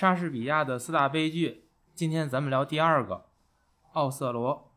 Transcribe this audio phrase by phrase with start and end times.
[0.00, 3.14] 莎士比亚的四大悲剧，今天咱们聊第二个
[3.92, 4.72] 《奥瑟罗》。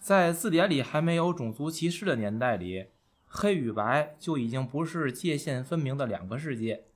[0.00, 2.86] 在字典里还没有种族歧视的年代里，
[3.28, 6.86] 黑与白就已经不是界限分明的两个世界，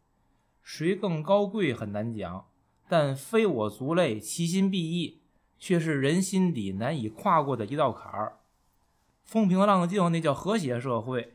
[0.60, 2.48] 谁更高贵很难讲，
[2.88, 5.20] 但非我族类，其心必异，
[5.56, 8.40] 却是人心底难以跨过的一道坎儿。
[9.22, 11.34] 风平浪静，那叫和谐社会；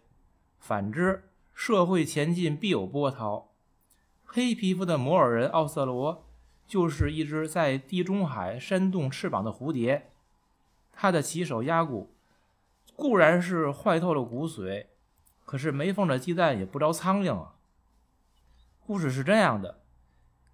[0.60, 3.49] 反之，社会前进必有波涛。
[4.32, 6.24] 黑皮肤的摩尔人奥瑟罗，
[6.68, 10.12] 就是一只在地中海扇动翅膀的蝴蝶。
[10.94, 12.14] 他的骑手压古，
[12.96, 14.86] 固然是坏透了骨髓，
[15.46, 17.56] 可是没缝的鸡蛋也不着苍蝇啊。
[18.86, 19.82] 故事是这样的：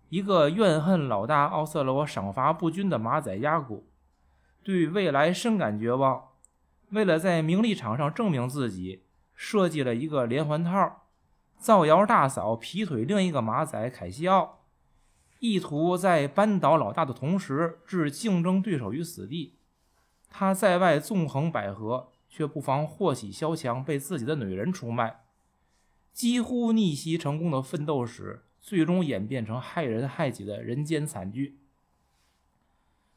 [0.07, 3.89] 一个怨恨老大奥瑟罗赏罚不均的马仔压古，
[4.63, 6.29] 对未来深感绝望，
[6.91, 11.01] 为了在名利场上证明自己，设计了一个连环套。
[11.65, 14.67] 造谣大嫂劈腿另一个马仔凯西奥，
[15.39, 19.57] 意图在扳倒老大的同时置竞争对手于死地。
[20.29, 25.23] 他在外纵横捭阖，却不妨祸起萧墙，被自己的女人出卖。
[26.13, 31.57] 几乎逆袭成功的奋斗史，最终演变成害人害己的人间惨剧。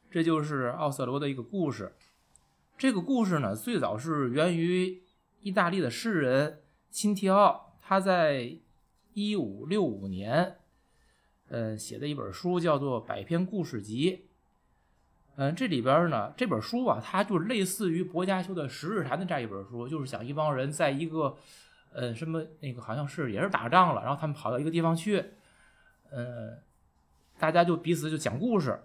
[0.09, 1.95] 这就是奥瑟罗的一个故事。
[2.75, 5.03] 这个故事呢，最早是源于
[5.39, 7.68] 意大利的诗人钦提奥。
[7.89, 8.55] 他在
[9.13, 10.57] 一五六五年，
[11.47, 14.11] 呃，写的一本书叫做《百篇故事集》。
[15.37, 21.35] 嗯，这里边呢，这本书啊，它就类似于薄伽丘的《十日谈》的这样一本书，就是讲一帮人在一个，
[21.91, 25.25] 呃，什么那个好像是也是打仗了，然后他们跑到一个地方去，
[26.11, 26.59] 嗯，
[27.39, 28.83] 大家就彼此就讲故事。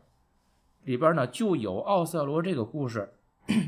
[0.84, 3.12] 里边呢就有奥瑟罗这个故事，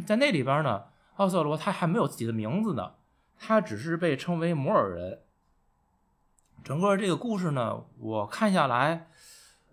[0.07, 0.85] 在那里边呢，
[1.17, 2.95] 奥瑟罗他还没有自己的名字呢，
[3.37, 5.21] 他只是被称为摩尔人。
[6.67, 9.07] 整个这个故事呢，我看下来，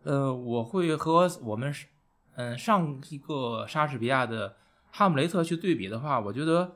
[0.03, 1.73] 呃，我会和我们
[2.35, 4.49] 嗯上一个莎士比亚的
[4.91, 6.75] 《哈姆雷特》去对比的话，我觉得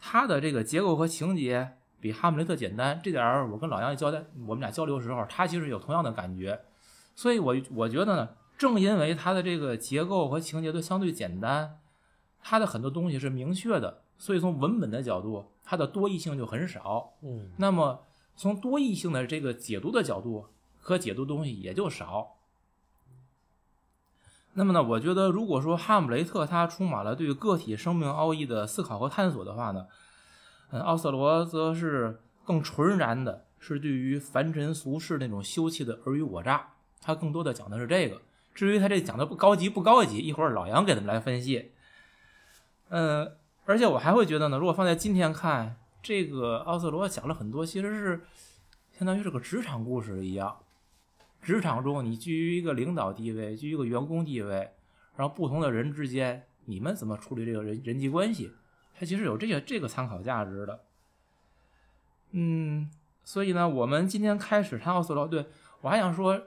[0.00, 2.98] 它的这个结构和情节比《哈姆雷特》简单。
[3.04, 6.58] 这点儿我跟老杨交代，我们俩交流的时候，他其实有同样的感觉。
[7.14, 11.80] 所以，我我觉得呢，正因为它的这个结构和情节都相对简单，
[12.42, 17.12] 它的很多东西是明确的，所以从文本的角度，它的多义性就很少。
[17.20, 18.06] 嗯，那么。
[18.40, 20.46] 从多义性的这个解读的角度，
[20.80, 22.38] 可解读东西也就少。
[24.54, 29.86] 那么呢，我觉得如果说《哈姆雷特》他充满了对个体生命奥义的思考和探索的话呢，
[30.70, 36.70] 嗯，奥瑟罗则是更纯然的，是对于凡尘俗世那种羞气的尔虞我诈。
[37.02, 38.22] 他更多的讲的是这个。
[38.54, 41.72] 至于他这讲的不高级不高级，一会儿老杨给他们来分析。
[42.88, 43.36] 嗯，
[43.66, 45.76] 而且我还会觉得呢，如果放在今天看。
[46.02, 48.20] 这个奥瑟罗讲了很多，其实是
[48.92, 50.56] 相当于是个职场故事一样。
[51.42, 54.72] 职场中，你居于一个领导地位，居于一个员工地位，
[55.16, 58.52] 然后不同的人之间，你们怎么处理这个人人际关系？
[58.94, 60.80] 它其实有这些这个参考价值的。
[62.32, 62.90] 嗯，
[63.24, 65.26] 所以呢，我们今天开始谈奥瑟罗。
[65.26, 65.46] 对
[65.80, 66.42] 我还想说，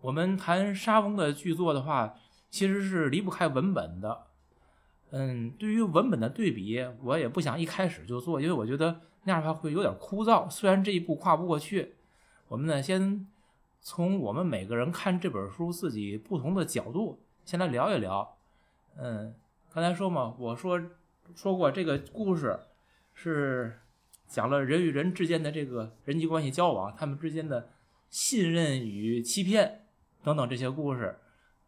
[0.00, 2.14] 我们谈沙翁的剧作的话，
[2.50, 4.26] 其实是离不开文本的。
[5.14, 10.48] 嗯，对于文本的对比，我也不想一开始就做，因为我觉得那样的话会有点枯燥。
[10.48, 11.96] 虽然这一步跨不过去，
[12.48, 13.26] 我们呢先
[13.82, 18.38] 从我们每个人看这本书自己不同的角度先来聊一聊。
[18.96, 19.34] 嗯，
[19.70, 20.80] 刚才说嘛，我说
[21.36, 22.58] 说过这个故事
[23.12, 23.80] 是
[24.26, 27.68] 讲了人与人之间的这个人际关系交往，他们之间的
[28.08, 29.84] 信任与欺骗
[30.24, 31.18] 等等这些故事。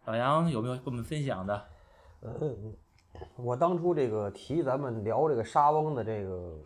[0.06, 1.66] 老杨有没有跟我们分享的？
[2.22, 2.74] 嗯。
[3.36, 6.60] 我当初这个提咱们聊这个沙翁的这个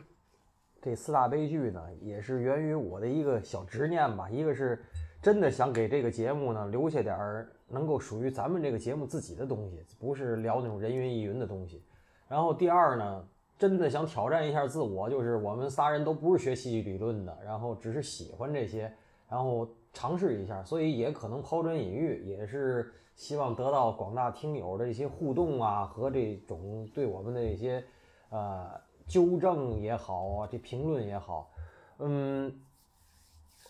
[0.81, 4.31] 这四大悲剧呢，也是源于我的一个小执念吧。
[4.31, 4.83] 一个是
[5.21, 11.83] 真的想给这个节目呢留下点儿能够属于咱们这个节目自己的东西，不是聊那种人云亦云的东西。
[12.29, 13.25] 然后第二呢，
[13.59, 18.91] 真的想挑战一下自我，就是我们仨人都不是学戏剧理论的，然后只是喜欢这些，
[19.29, 22.91] 然后尝试一下，所以也可能抛砖引玉，也是。
[23.19, 27.85] 希望得到广大听友的一些互动啊，和这种对我们的一些
[28.31, 28.71] 呃
[29.09, 31.51] 纠正也好啊，这评论也好，
[31.99, 32.61] 嗯，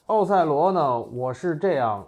[0.04, 2.06] 奥赛罗呢，我是这样，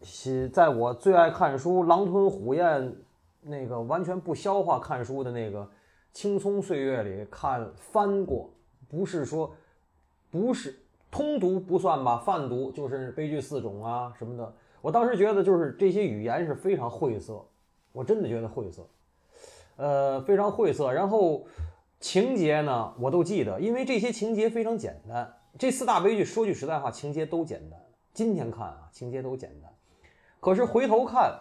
[0.00, 2.96] 写在我最爱看书、狼吞虎咽
[3.42, 5.68] 那个完全不消化看书的那个
[6.14, 8.48] 青葱岁月里看翻过，
[8.88, 9.54] 不是说
[10.30, 10.74] 不是
[11.10, 14.54] 通读不算吧，泛读就是悲剧四种啊什么的。
[14.80, 17.44] 我当时觉得就是这些语言是非常晦涩，
[17.92, 18.86] 我真的觉得晦涩，
[19.76, 20.92] 呃，非常晦涩。
[20.92, 21.46] 然后
[22.00, 25.34] 情节呢，我都记得，因为这些情节非常简单。
[25.58, 27.80] 这四大悲剧说句实在话，情节都简单。
[28.12, 29.72] 今天看啊，情节都简单。
[30.40, 31.40] 可是回头看，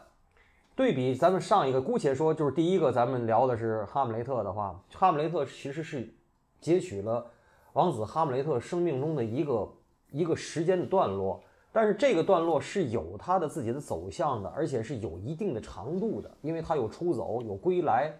[0.76, 6.12] 对比咱们上一个，姑且说就是第一个，咱们聊的是哈姆雷特的话，哈姆雷特其实是
[6.60, 7.30] 截取了
[7.74, 9.72] 王子哈姆雷特生命中的一个
[10.10, 11.44] 一个时间的段落，
[11.78, 18.12] 但是这个段落是有它的自己的走向的，而且是有一定的长度的，因为它有出走，有归来，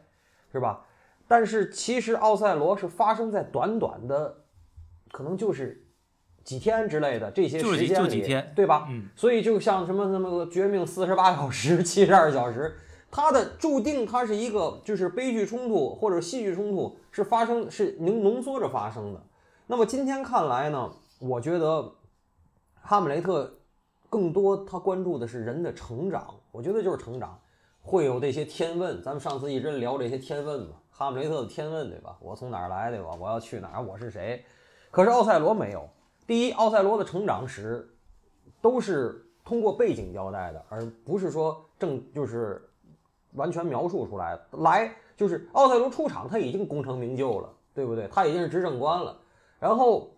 [0.52, 0.86] 是吧？
[1.28, 4.44] 但是其实奥赛罗是发生在短短的，
[5.12, 5.84] 可能就是
[6.44, 8.86] 几天之类的这些时间里，就几天对吧？
[8.92, 12.78] 嗯，所以就像什么什么个绝命四十八小时、七十二小时，
[13.10, 19.24] 它的注定它是一个就是悲剧冲突或者戏剧冲突是发生是浓浓缩着发生的。
[19.66, 21.92] 那么今天看来呢，我觉得
[22.90, 23.54] 哈姆雷特
[24.10, 27.38] 更多他关注的是人的成长，我觉得就是成长，
[27.82, 29.04] 会有这些天问。
[29.04, 32.18] 咱们上次一直聊这些天问嘛，哈姆雷特的天问对吧？
[32.22, 33.10] 我从哪儿来对吧？
[33.20, 33.84] 我要去哪儿？
[33.84, 34.42] 我是谁？
[34.90, 35.86] 可是奥赛罗没有。
[36.26, 37.94] 第一，奥赛罗的成长史
[38.62, 42.70] 都是通过背景交代的，而不是说正就是
[43.34, 44.60] 完全描述出来的。
[44.60, 48.08] 来就是奥赛罗出场，他已经功成名就了，对不对？
[48.08, 49.20] 他已经是执政官了。
[49.60, 50.10] 然后，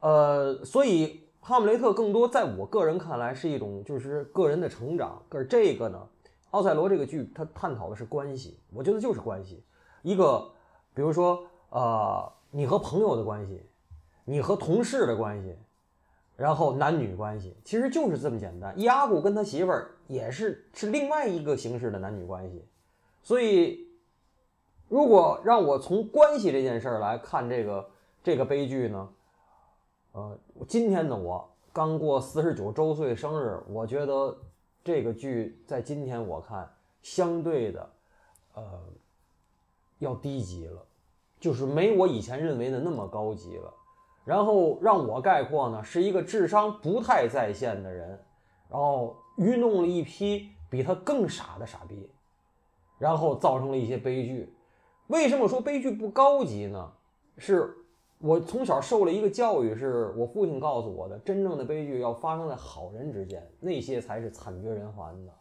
[0.00, 5.22] 呃，所以哈姆雷特更多在我个人看来是一种就是个人的成长。
[5.28, 6.04] 可是这个呢，
[6.50, 9.62] 奥赛罗这个剧它探讨的是关系，我觉得就是关系。
[10.02, 10.50] 一个
[10.92, 13.62] 比如说呃，你和朋友的关系，
[14.24, 15.56] 你和同事的关系，
[16.34, 18.74] 然后男女关系，其实就是这么简单。
[18.76, 22.64] 伊阿古跟他媳妇儿也是是另外一个形式的男女关系，
[23.22, 23.86] 所以
[24.88, 27.88] 如果让我从关系这件事儿来看这个
[28.24, 29.08] 这个悲剧呢，
[30.10, 34.36] 呃，今天的我刚过四十九周岁生日，我觉得
[34.82, 36.68] 这个剧在今天我看
[37.02, 37.90] 相对的，
[38.54, 38.82] 呃，
[39.98, 40.84] 要低级了，
[41.38, 43.72] 就是没我以前认为的那么高级了。
[44.24, 48.08] 然后让我概括呢，是一个智商不太在线的人，
[48.68, 52.10] 然后愚弄了一批比他更傻的傻逼，
[52.98, 54.52] 然后造成了一些悲剧。
[55.06, 56.92] 为什么说悲剧不高级呢？
[57.38, 57.76] 是
[58.18, 65.32] 我从小受了一个教育，是我父亲告诉我的，真正的悲剧要发生在好人之间，那些才是惨绝人寰的。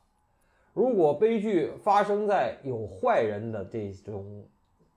[0.73, 4.45] 如果悲剧发生在有坏人的这种，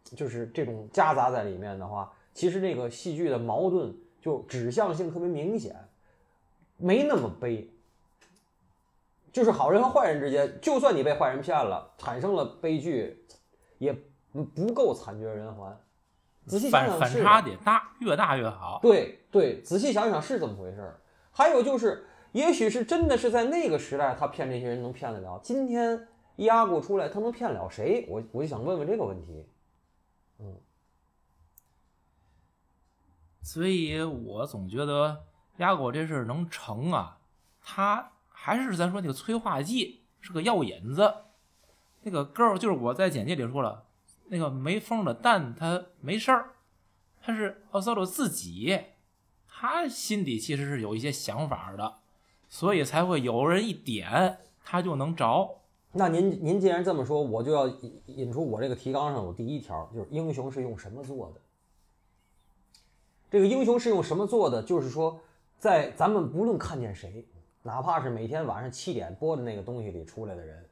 [0.02, 5.76] 就是这种夹杂在里面的话，其实那个戏剧的矛盾就指向性特别明显，
[6.76, 7.70] 没那么悲。
[9.30, 13.24] 就是好人和坏人之间，就算你被坏人骗了，产生了悲剧，
[13.78, 13.96] 也
[14.32, 15.72] 不够惨绝人寰。
[16.48, 18.78] 仔细想反反想是差得大，越大越好。
[18.82, 21.00] 对对，仔细想想是怎么回事儿。
[21.30, 25.38] 还有就是，也许是真的是在那个时代，他骗这些人能骗得了。
[25.42, 28.06] 今天伊阿古出来，他能骗了谁？
[28.08, 29.46] 我我就想问问这个问题。
[30.40, 30.56] 嗯
[33.40, 35.24] 所以我总觉得
[35.56, 37.18] 压果这事儿能成啊，
[37.62, 41.14] 他还是咱说那个催化剂是个药引子。
[42.02, 43.84] 那个 girl 就是我在简介里说了，
[44.30, 46.54] 那个没缝的蛋他没事儿，
[47.20, 48.78] 他是奥赛罗自己，
[49.46, 51.98] 他心底其实是有一些想法的，
[52.48, 55.60] 所以才会有人一点他就能着。
[55.92, 61.40] 那您您既然这么说，我就要引引出我这个提纲上有第一条，就是英雄是用什么做的？
[63.30, 64.62] 这个英雄是用什么做的？
[64.62, 65.20] 就是说，
[65.58, 67.26] 在咱们不论看见谁，
[67.62, 70.68] 哪怕是每天晚上七点播的那个东西里出来的人，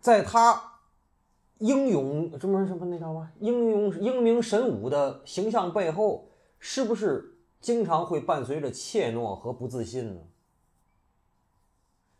[0.00, 0.77] 在他
[1.58, 10.20] 英勇什么什么那叫什么英勇英明神武的形象背后，是不是经常会伴随着怯懦和不自信呢？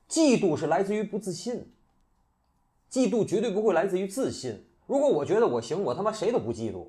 [0.08, 1.70] 嫉妒是来自于不自信，
[2.90, 4.66] 嫉妒绝对不会来自于自信。
[4.86, 6.88] 如果我觉得我行，我他妈谁都不嫉妒。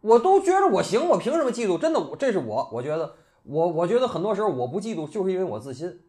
[0.00, 1.78] 我都觉得我行，我凭什么嫉妒？
[1.78, 6.00] 真的，我这是我，我觉得我，我觉得很多时候我不嫉妒，就是因为我自信。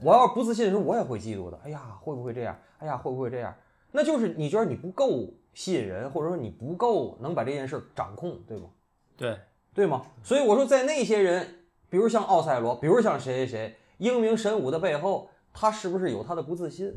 [0.00, 1.60] 我要不自信的时候，我也会嫉妒的。
[1.64, 2.58] 哎呀，会不会这样？
[2.78, 3.54] 哎呀，会不会这样？
[3.96, 8.68] 那就是你觉得你不够吸引人，或者说你不够能把这件事掌控，对吗？
[9.16, 9.38] 对，
[9.72, 10.04] 对吗？
[10.24, 16.92] 所以我说，在那些人，比如像奥赛罗，比如像谁谁谁，英明神武的背后，他是不是有他的不自信？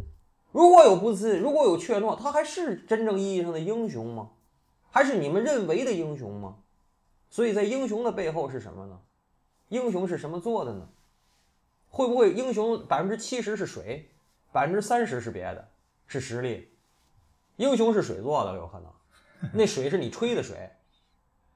[0.52, 4.32] 如果有不自信，如果有怯懦，他还是真正意义上的英雄吗？
[4.90, 6.56] 还是你们认为的英雄吗？
[7.30, 9.00] 所以在英雄的背后是什么呢？
[9.70, 10.90] 英雄是什么做的呢？
[11.92, 14.10] 会不会英雄百分之七十是水，
[14.52, 15.70] 百分之三十是别的，
[16.08, 16.72] 是实力？
[17.58, 20.72] 英雄是水做的，有可能， 那水是你吹的水。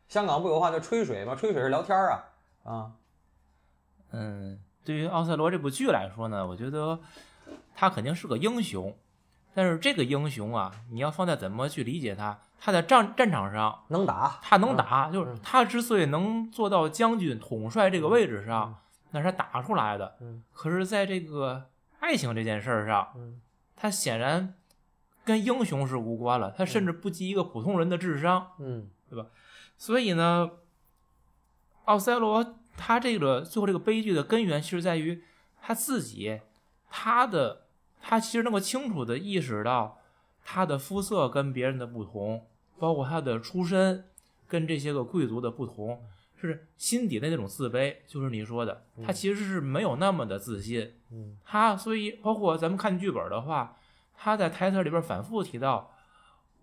[0.07, 1.35] 香港不有话叫吹水吗？
[1.35, 2.23] 吹水是聊天啊
[2.65, 2.91] 啊！
[4.11, 6.99] 嗯，对于奥赛罗这部剧来说呢，我觉得
[7.73, 8.93] 他肯定是个英雄，
[9.53, 12.37] 但是这个英雄啊，你要放在怎么去理解他？
[12.59, 18.81] 他在战战场上能打，他能打，就是他之所以能做到将军统帅这个位置上，
[19.11, 20.17] 那是他打出来的。
[20.19, 23.39] 嗯可是，在这个爱情这件事儿上，嗯
[23.77, 24.55] 他显然
[25.31, 28.51] 跟英雄是无关了，他甚至不及一个普通人的智商。
[28.59, 29.27] 嗯对吧
[29.77, 30.51] 所以呢，
[31.85, 35.21] 奥赛罗他这个最后这个悲剧的根源，其实在于
[35.61, 36.39] 他自己，
[36.89, 37.63] 他的
[38.01, 39.99] 他其实能够清楚的意识到
[40.45, 42.45] 他的肤色跟别人的不同，
[42.77, 44.05] 包括他的出身
[44.47, 46.01] 跟这些个贵族的不同，
[46.39, 50.93] 是心底的那种自卑，就是你说的，他其实是没有那么的自信。
[51.11, 53.77] 嗯他所以包括咱们看剧本的话，
[54.23, 55.89] 他在台词里边反复提到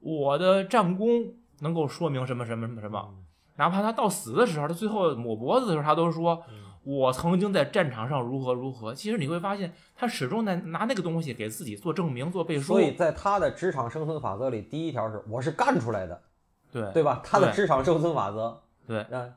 [0.00, 3.14] 我的战功能够说明什么什么什么什么，
[3.56, 6.40] 哪怕他到死的时候，他最后抹脖子的时候，他都说
[6.84, 8.94] 我曾经在战场上如何如何。
[8.94, 12.74] 其实你会发现，他始终在拿那个东西给自己做证明、做背书。
[12.74, 16.22] 所以在他的职场生存法则里，第一条是我是干出来的，
[16.70, 17.20] 对对吧？
[17.24, 19.34] 他的职场生存法则，对，嗯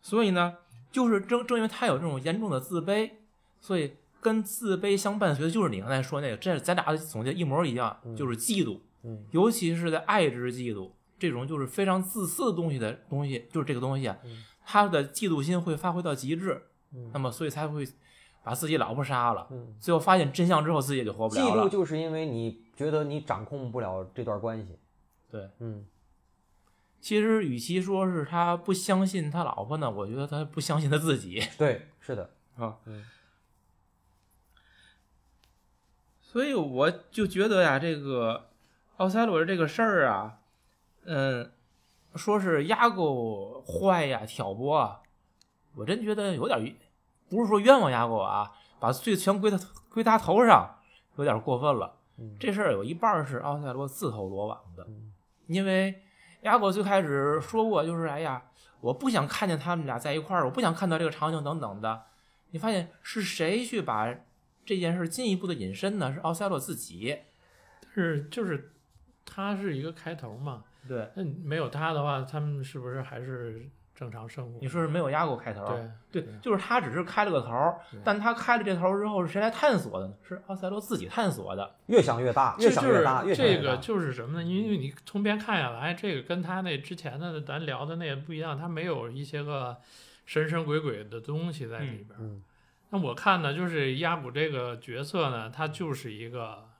[0.00, 0.54] 所以呢，
[0.90, 3.10] 就是正正因为他有这种严重的自卑，
[3.60, 9.24] 所以跟自卑相伴随的就是你刚才说那个，这咱俩的总结一模一样，就是嫉妒，嗯。
[9.30, 14.12] 尤其是在爱之嫉妒这种就是非常自私的东西的东西，就是这个东西
[14.64, 17.10] 他的嫉妒心会发挥到极致，嗯。
[17.12, 17.86] 那么所以才会
[18.42, 21.62] 把自己老婆杀了，嗯，最后发现真相之后，自己也就活不了了。
[21.62, 21.66] 嫉。
[21.66, 24.78] 妒就是因为你觉得你掌控不了这段关系，
[25.30, 25.84] 对，嗯。
[27.00, 31.40] 其实与其说是他不相信他老婆呢，我觉得他不相信他自己。
[31.56, 33.04] 对，是的，啊，嗯
[36.30, 38.50] 所以我就觉得呀，这个
[38.98, 40.40] 奥赛罗这个事儿啊，
[41.06, 41.50] 嗯，
[42.16, 45.00] 说是压狗坏呀、挑拨啊，
[45.74, 46.68] 我真觉得有点儿，
[47.30, 49.58] 不是说冤枉压狗啊，把罪全归他
[49.88, 50.78] 归他头上，
[51.16, 51.94] 有点过分了。
[52.18, 55.14] 嗯这事儿有一半儿是奥赛罗自投罗网的，嗯
[55.46, 56.02] 因为
[56.42, 58.42] 亚果最开始说过，就是哎呀，
[58.82, 62.02] 我不想看见他们俩在一块儿，我不想看到这个场景等等的。
[62.50, 64.14] 你发现是谁去把
[64.68, 66.12] 这件事进一步的引申呢？
[66.12, 67.16] 是奥赛洛自己。
[67.94, 68.70] 是就是
[69.24, 74.58] 他是一个开头嘛，对，那没有他的话，他们是不是还是正常生活？
[74.60, 75.66] 你说是没有压过开头，
[76.12, 80.14] 对对，就是他只是开了个头儿，但他开了这头儿之后，是谁来探索的呢？
[80.22, 81.74] 是奥赛罗自己探索的。
[81.86, 83.78] 越想越大，越想越大，越想越这个。
[83.78, 84.44] 就是什么呢？
[84.48, 89.76] 因为你从边看下来，这个跟他那之前的咱聊的那也不一样，他没有一些个
[90.24, 92.42] 神神鬼鬼的东西在里边
[92.90, 96.70] 那我看呢，就是亚古这个角色呢，他就是一个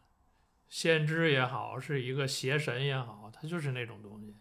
[0.68, 4.34] 先知也好，是一个邪神也好，他就是那种东西。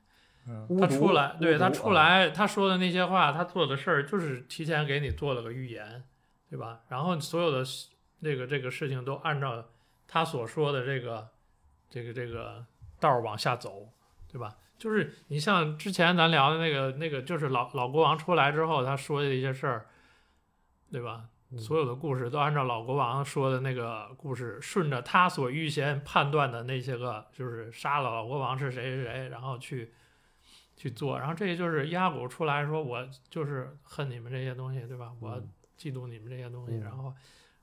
[0.47, 6.03] 嗯，他出来，对他出来，他说的那些话，他做的事儿，就是提前给你做了个预言，
[6.49, 6.79] 对吧？
[6.87, 7.89] 然后所有的事
[8.21, 9.65] 这个这个事情都按照
[10.07, 11.27] 他所说的这个
[11.89, 12.65] 这个这个
[12.99, 13.89] 道儿往下走，
[14.31, 14.55] 对吧？
[14.77, 19.87] 就是你像之前咱聊的那个那个，就是老老国王出来之后，他说的一些事儿，
[20.89, 21.25] 对吧？
[21.51, 29.93] 嗯所有的故事都按照老国王说的那个故事，顺着他所预先判断的那些个，就是杀了老国王是谁谁谁，然后去
[30.75, 31.17] 去做。
[31.17, 35.13] 然后这就是压古出来说，我就是恨你们这些东西，对吧？
[35.21, 37.13] 我嗯嫉妒你们这些东西，嗯然后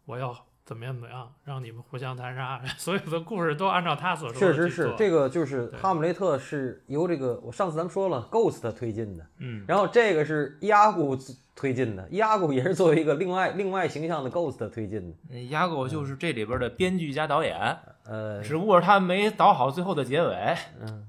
[0.06, 2.60] 我要怎么样怎么样，让你们互相残杀。
[2.78, 11.16] 所有的故事都按照他所说确实的去做是这个，就是哈姆雷特是由这个我上次咱们说了，Ghost 推进的，嗯，然后这个是伊阿古
[11.54, 20.56] 推进的，伊阿古也是作为一个另外另外形象的 Ghost 推进的，伊阿古就是这里边的编剧加导演，呃，只不过他没导好最后的结尾。
[20.80, 21.08] 嗯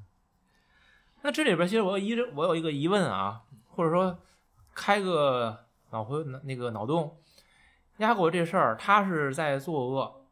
[1.22, 4.16] 那这里边其实我有一我有一个疑问啊，或者说
[4.76, 5.58] 开个
[5.90, 7.18] 脑回那个脑洞，
[7.98, 10.26] 压果这事儿他是在作恶，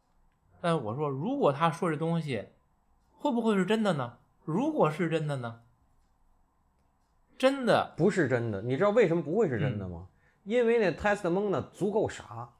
[0.60, 2.48] 但我说如果他说这东西
[3.12, 4.18] 会不会是真的呢？
[4.44, 5.62] 如果是真的呢？
[7.38, 10.08] 真的，不是真的，你知道为什么不会是真的吗？
[10.44, 12.50] 因为那泰斯特蒙呢足够傻，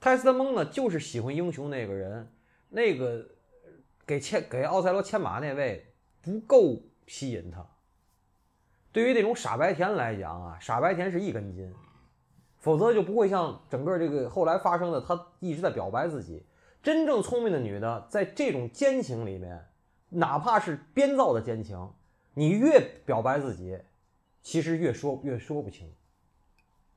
[0.00, 2.32] 泰斯特蒙呢就是喜欢英雄那个人，
[2.68, 3.28] 那个
[4.06, 5.92] 给牵给奥赛罗牵马那位
[6.22, 7.66] 不够吸引他。
[8.92, 11.74] 对于那种傻白甜来讲啊，傻白甜是一根筋，
[12.58, 16.44] 否则就不会像整个这个后来发生的，他一直在表白自己。
[16.82, 19.66] 真正聪明的女的，在这种奸情里面，
[20.08, 21.90] 哪怕是编造的奸情，
[22.34, 23.78] 你越表白自己，
[24.42, 25.92] 其实越说越说不清，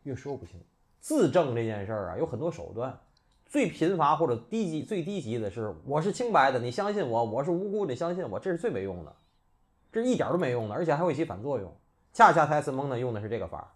[0.04, 0.62] 越说不清。
[1.00, 3.00] 自证这件事儿啊，有很多手段，
[3.48, 9.16] 最贫乏或者低级最低级的是我是清白的，你相信我，我是无辜，你相信我，这是最没用的，
[9.92, 11.74] 这一点都没用的，而且还会起反作用。
[12.14, 13.68] 恰恰泰斯蒙呢用的是这个法儿，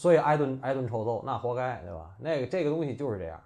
[0.00, 2.10] 所以挨顿挨顿臭揍，那活该，对吧？
[2.20, 3.38] 那个这个东西就是这样。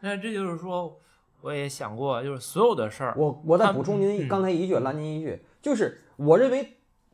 [0.00, 0.98] 那这就是说，
[1.42, 6.66] 我也想过，就是所有的事儿，我我再补充您嗯刚才一句，拦您一句，就是我认为，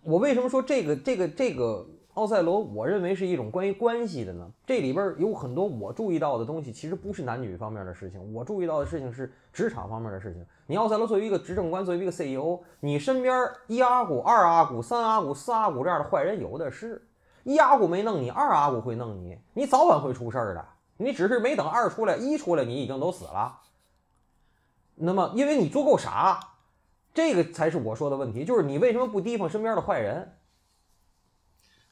[0.02, 4.48] 我为什么说这个这个这个奥赛罗，我认为是一种关于关系的呢？
[4.64, 10.46] 这里边有很多我注意到的东西，其实不是男女方面的事情，我注意到的事情是职场方面的事情。
[10.68, 17.02] 你奥赛罗作为一个执政官，作为一个 CEO，你身边一阿古、二阿古、三阿古、四阿古这样的坏人有的是。
[17.48, 20.62] 一阿古没弄你，二阿古会弄你，你早晚会出事儿的。
[20.98, 23.60] 你只是没等二出来，一出来你已经都死了。
[24.96, 26.38] 那么，因为你足够傻，
[27.14, 30.36] 这个才是我说的问题，就是你为什么不提防身边的坏人？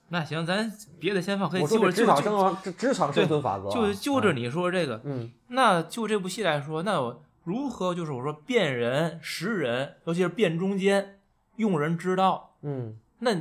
[0.08, 0.70] 那行，咱
[1.00, 11.20] 别的先放，可以我说就职场生职职场生存法则啊，就就着你说这个，嗯，那就这部戏来说，那我如何就是我说辨人识人，尤其是辨中间，
[11.56, 13.34] 用人之道，嗯那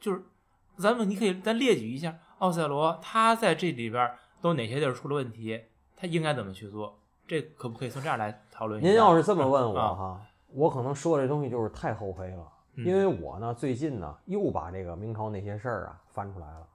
[0.00, 0.22] 就是
[0.80, 4.10] 咱们你可以咱列举一下奥赛罗他在这里边
[4.40, 5.62] 都哪些地儿出了问题，
[5.94, 6.98] 他应该怎么去做？
[7.26, 8.88] 这可不可以从这儿来讨论一下？
[8.88, 16.66] 您要是这么问我啊哈，我可能说这东西就是太厚黑了，嗯因为我呢最近呢又把这个明朝那些事儿啊翻出来了，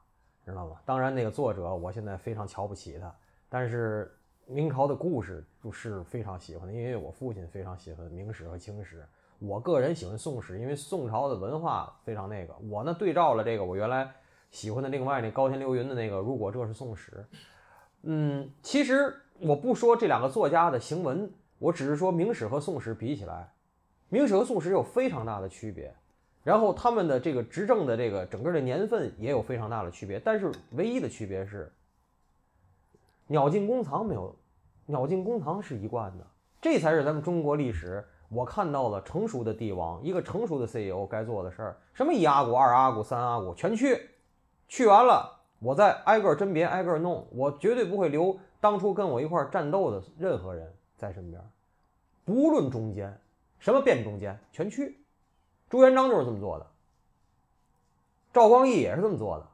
[0.45, 0.77] 知道吗？
[0.85, 3.13] 当然那个作者我现在非常瞧不起他，
[3.49, 9.05] 但是明朝的故事就是非常喜欢的，因为我父亲非常喜欢明史和清史，
[9.45, 12.55] 我个人喜欢宋史，因为宋朝的文化非常那个。
[12.69, 14.11] 我呢对照了这个我原来
[14.51, 17.25] 喜欢的另外那高天流云的那个《如果这是宋史》，
[18.03, 23.51] 嗯，其实我不说这两个作家的行文，我只是说明史和宋史比起来，
[24.09, 25.93] 明史和宋史有非常大的区别，
[26.43, 31.71] 然后他们的这个执政的这个整个的年份也有非常大的区别，但是唯一的区别是，
[33.27, 34.35] 鸟尽弓藏没有，
[34.85, 36.25] 鸟尽弓藏是一贯的，
[36.61, 44.09] 这才是咱们中国历史我看到了成熟的帝王，一个成熟的 CEO 该做的事儿，什么一阿古、二阿古、三阿古全去，
[44.67, 51.41] 去完了，我再挨个甄别，挨个弄，我绝对不会留当初跟我一块儿战斗的任何人在身边，
[52.25, 53.19] 不论中间，
[53.59, 54.99] 什么变中间全去。
[55.69, 56.67] 朱元璋就是这么做的，
[58.33, 59.47] 赵光义也是这么做的，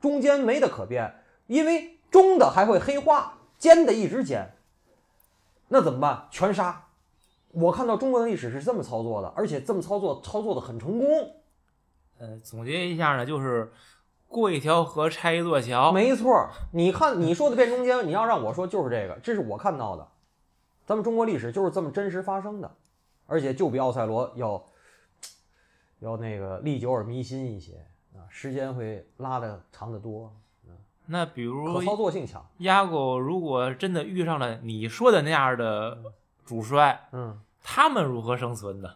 [0.00, 1.14] 中间没得可变，
[1.46, 4.50] 因为中的还会黑化，尖的一直尖，
[5.68, 6.26] 那怎么办？
[6.30, 6.84] 全杀。
[7.52, 11.06] 我看到中国的历史是这么操作的，而且这么操作操作的很成功。
[12.18, 13.72] 呃，总结一下呢，就是
[14.28, 15.90] 过一条河拆一座桥。
[15.90, 20.06] 没错儿，你看你说的变中间，你要让我说就是这个，这是我看到的，
[20.84, 22.70] 咱们中国历史就是这么真实发生的，
[23.26, 24.62] 而且就比奥赛罗要
[26.00, 30.34] 要那个历久而弥新一些啊，时间会拉的长得多，
[31.06, 32.44] 那比如可操作性强。
[32.58, 35.98] 鸭狗如果真的遇上了你说的那样的
[36.44, 38.90] 主帅，嗯，他们如何生存呢？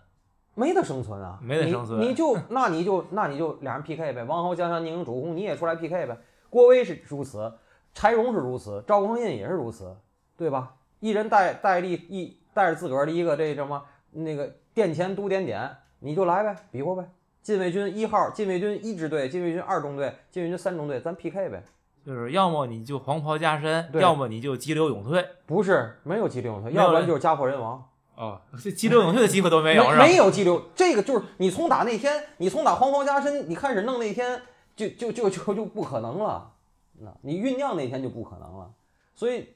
[0.54, 6.18] 没得生存啊，没得生存你，你就 那你就那你就俩人 PK 呗，王侯将相宁有主公，你也出来 PK 呗。
[6.50, 7.52] 郭威是如此，
[7.94, 9.96] 柴荣是如此，赵匡胤也是如此，
[10.36, 10.74] 对吧？
[10.98, 15.70] 一人带带立一带着自个儿的一个这什么那个殿前都点点，
[16.00, 17.08] 你就来呗，比划呗。
[17.40, 21.62] 禁卫军一号，禁卫军一支队，禁卫军二中队，禁卫军三中队，咱 PK 呗。
[22.04, 25.24] 就是要么你就黄袍加身，要么你就激流勇退。
[25.46, 27.86] 不是没有激流勇退，要不然就是家破人亡。
[28.16, 29.90] 哦，这激流勇退的机会都没有？
[29.96, 34.42] 没有激流，这个就是你从打那天，你从打黄袍加身，你开始弄那天，
[34.76, 36.52] 就就就就就不可能了。
[36.98, 38.72] 那你酝酿那天就不可能了。
[39.14, 39.48] 所以，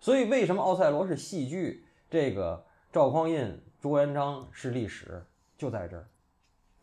[0.00, 1.84] 所以为什么奥赛罗是戏剧？
[2.10, 5.24] 这个赵匡胤、朱元璋是历史，
[5.56, 6.06] 就在这儿。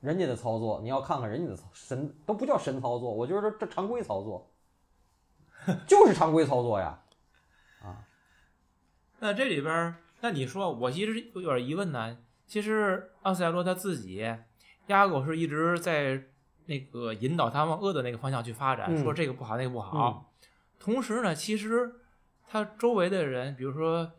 [0.02, 4.50] 人家的操作，你要看看人家的操神都不叫神操作，我觉得这常规操作，
[5.88, 7.00] 就是常规操作呀。
[7.82, 8.06] 啊
[9.20, 12.18] 那这里边儿，那你说，我其实有点疑问呢。
[12.48, 14.26] 其实奥赛罗他自己，
[14.88, 16.24] 鸭狗是一直在
[16.66, 20.34] 那个引导他往恶的那个方向去发展，嗯说这个不好，那个不好。
[20.80, 21.96] 同时呢，其实
[22.48, 24.12] 他周围的人，比如说，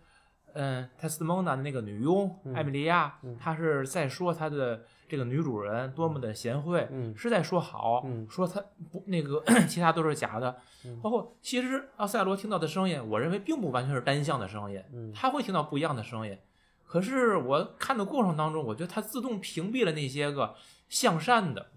[0.54, 3.36] 嗯，泰斯蒙娜的那个女佣、嗯艾米莉亚，嗯。
[3.38, 8.26] 她是在说她的这个女主人多么的贤惠，嗯是在说好，嗯。
[8.28, 10.56] 说她不那个 其他都是假的。
[10.84, 11.00] 嗯。
[11.00, 15.12] 包括其实奥赛罗听到的声音，我认为并不完全是单向的声音，嗯。
[15.12, 16.38] 他会听到不一样的声音。
[16.86, 20.56] 可是我看的过程当中，我觉得他自动屏蔽了那些个
[20.88, 21.70] 向善的，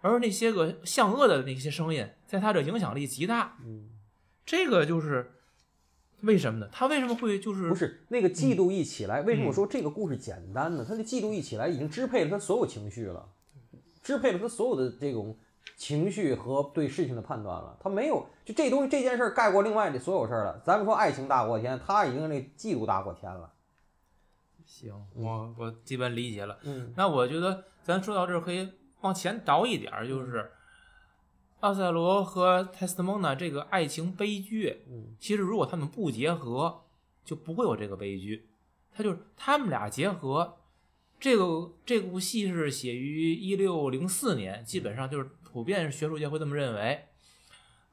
[0.00, 3.58] 而那些个向恶的那些声音，在他这影响力极大。
[3.62, 3.90] 嗯，
[4.46, 5.32] 这个就是
[6.24, 6.68] 为什么呢？
[6.72, 10.84] 他为什么会就是不是那个嗯嫉妒一起来，为什么我说这个故事简单呢？
[10.86, 13.28] 他的嫉妒一起来，已经支配了他所有情绪了，
[14.02, 15.36] 支配了他所有的这种
[15.76, 17.76] 情绪和对事情的判断了。
[17.80, 20.60] 他没有就这东西这件事儿盖过另外的所有事儿了。
[20.64, 23.52] 咱们说爱情大过天，他已经那嫉妒大过天了。
[24.64, 24.94] 行？
[25.14, 26.58] 我我基本理解了。
[26.62, 28.68] 嗯那我觉得咱说到这儿可以
[29.02, 30.50] 往前倒一点儿，就是
[31.64, 36.82] 奥赛罗和泰斯蒙娜这个爱情悲剧，嗯其实如果他们不结合，
[37.24, 38.50] 就不会有这个悲剧。
[38.92, 40.58] 他就是他们俩结合，
[41.18, 47.06] 这个这部戏是写于一六零四年，基本上就是普遍学术界会这么认为。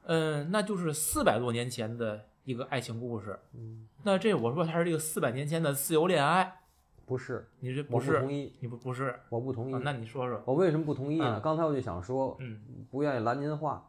[0.04, 3.40] 嗯，那就是四百多年前的一个爱情故事。
[3.54, 6.60] 嗯，那这我说它是这个四百年前的自由恋爱，
[7.06, 8.18] 不是，你这我不是？
[8.20, 9.14] 同意，你不不是？
[9.28, 9.74] 我不同意。
[9.74, 10.40] 啊那你说说？
[10.44, 11.38] 我为什么不同意呢？
[11.38, 12.60] 嗯刚才我就想说，嗯
[12.90, 13.88] 不愿意拦您话。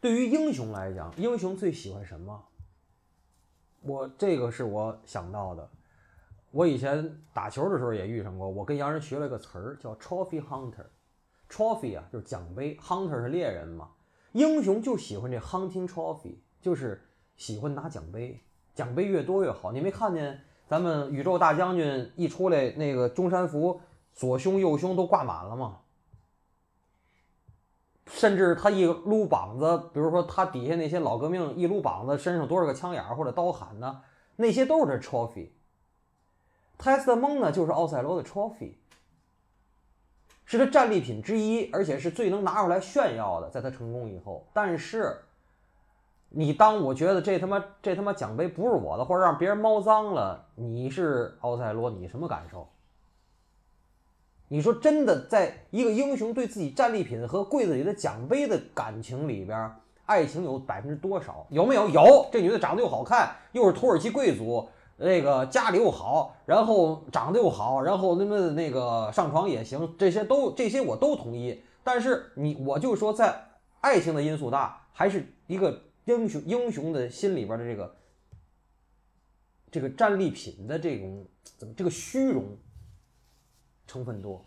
[0.00, 2.42] 对于英雄来讲，英雄最喜欢什么？
[3.82, 5.68] 我这个是我想到的。
[6.50, 10.84] 我以前打球的时候也遇上过，我跟洋人学了个词儿叫 “trophy hunter”。
[11.48, 13.90] trophy 啊，就是奖杯；hunter 是猎人嘛。
[14.32, 17.00] 英雄就喜欢这 hunting trophy，就是
[17.36, 18.40] 喜欢拿奖杯，
[18.74, 19.72] 奖杯越多越好。
[19.72, 20.40] 你没看见
[20.70, 23.80] 咱们宇宙大将军一出来，那个中山服
[24.14, 25.78] 左胸右胸都挂满了嘛？
[28.06, 34.00] 甚至他一撸膀子，比如说他底下那些老革命一撸膀子，身上多少个枪眼或者刀砍呢？
[34.36, 35.48] 那些都是他 trophy。
[36.78, 38.74] 泰斯特蒙呢，就是奥赛罗的 trophy，
[40.44, 44.46] 是他战利品之一，而且是最能拿出来炫耀的，在他成功以后。
[44.52, 45.20] 但是，
[46.30, 52.68] 你当我觉得这他妈这他妈奖杯不是我的，或者让别人猫脏了，你是奥赛罗，你什么感受？
[54.46, 59.72] 你说真的，在一个英雄对自己战利品和柜子里的奖杯的感情里边，
[60.06, 61.46] 爱情有百分之多少？
[61.50, 61.88] 有没有？
[61.88, 62.26] 有。
[62.32, 71.62] 这女的长得又好看，又是土耳其贵族，那个家里又好，然后长得又好，然后那么那个上床也行，这些都这些我都同意。
[71.82, 73.40] 但是你我就说，在
[73.80, 77.96] 爱情的因素大，还是一个英雄英雄的心里边的这个
[79.70, 82.58] 这个战利品的这种怎么这个虚荣
[83.86, 84.44] 成分多。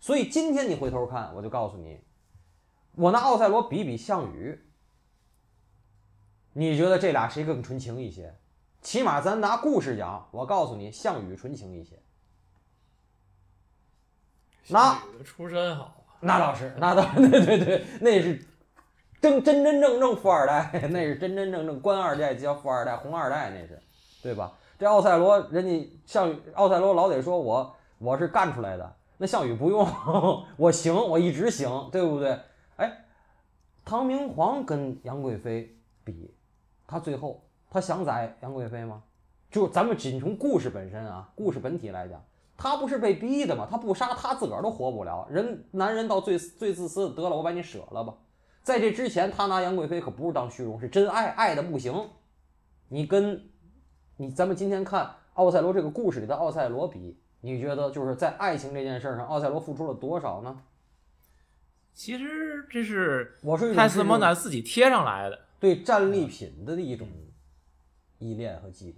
[0.00, 2.00] 所以今天你回头看，我就告诉你，
[2.94, 4.58] 我拿奥赛罗比比项羽，
[6.52, 8.34] 你觉得这俩谁更纯情一些？
[8.80, 12.00] 起码咱拿故事讲，我告诉你，项羽纯情一些。
[14.68, 18.46] 那出身好啊，那倒是，那倒 对对对，那是
[19.20, 23.80] 真真真正正富二代， 那是真真正正官二代叫富二代，红二代那是，
[24.22, 24.52] 对吧？
[24.78, 29.86] 这奥赛罗，人家项羽，奥赛罗老得说我我是干出来的，那项羽不用，
[30.56, 32.38] 我行，我一直行，对不对？
[32.76, 33.04] 哎，
[33.84, 36.32] 唐明皇跟杨贵妃比，
[36.86, 39.02] 他最后他想宰杨贵妃吗？
[39.50, 42.22] 就咱们仅从故事本身啊，故事本体来讲。
[42.56, 43.66] 他不是被逼的吗？
[43.70, 45.26] 他不杀，他自个儿都活不了。
[45.30, 48.14] 人男人到最最自私，得了，我把你舍了吧。
[48.68, 52.10] 在这之前，他拿杨贵妃可不是当虚荣，是真爱，爱的不行。
[52.90, 53.48] 你跟
[54.18, 60.60] 你咱们今天看奥赛罗这个故事里的奥赛罗比，你觉得就是在爱情这件事上，奥赛罗付出了多少呢？
[61.94, 63.38] 其实这是
[63.74, 65.46] 泰斯蒙是娜自己贴上来的。
[65.58, 67.08] 对战利品的一种
[68.18, 68.96] 依恋和嫉妒。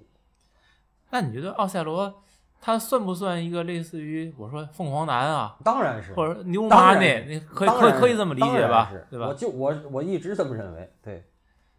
[1.10, 2.24] 那你觉得奥赛罗
[2.60, 7.24] 他算不算一个类似于我说凤凰男啊，当然是，或者牛当然妈呢？
[7.24, 8.92] 是你可以可以可以这么理解吧？
[9.10, 9.28] 对吧？
[9.28, 11.24] 我就我我一直这么认为，对。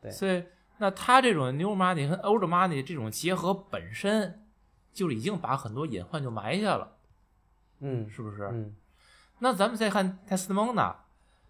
[0.02, 0.44] 对所以
[0.80, 4.48] 那他这种 new money 和 old money 这种结合本身
[4.92, 6.94] 就已经把很多隐患就埋下了，
[7.82, 8.50] 嗯是不是？
[8.52, 8.76] 嗯
[9.44, 10.96] 那咱们再看泰斯蒙娜，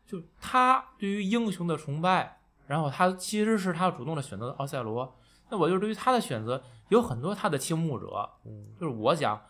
[0.06, 5.18] 就他对于英雄的崇拜，然后他其实是他主动的选择奥赛罗。
[5.50, 6.62] 那我就对于他的选择
[6.92, 8.68] 有很多他的倾慕者，嗯。
[8.80, 9.42] 就是我讲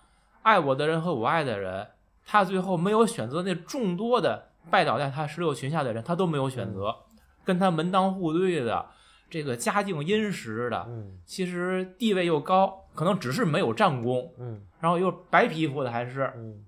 [0.44, 1.90] 爱我的人和我爱的人，
[2.26, 6.96] 他最后没有选择那众多的拜倒在他石榴裙下的人，他都没有选择，
[7.44, 8.86] 跟他门当户对的，
[9.30, 11.20] 这个家境殷实的，嗯。
[11.26, 14.66] 其实地位又高，可能只是没有战功，嗯。
[14.80, 16.66] 然后又白皮肤的还是嗯。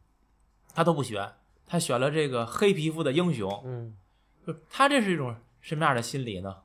[0.76, 1.34] 他都不选，
[1.68, 3.96] 他选了这个黑皮肤的英雄，嗯，
[4.48, 6.64] 就他这是一种什么样的心理呢？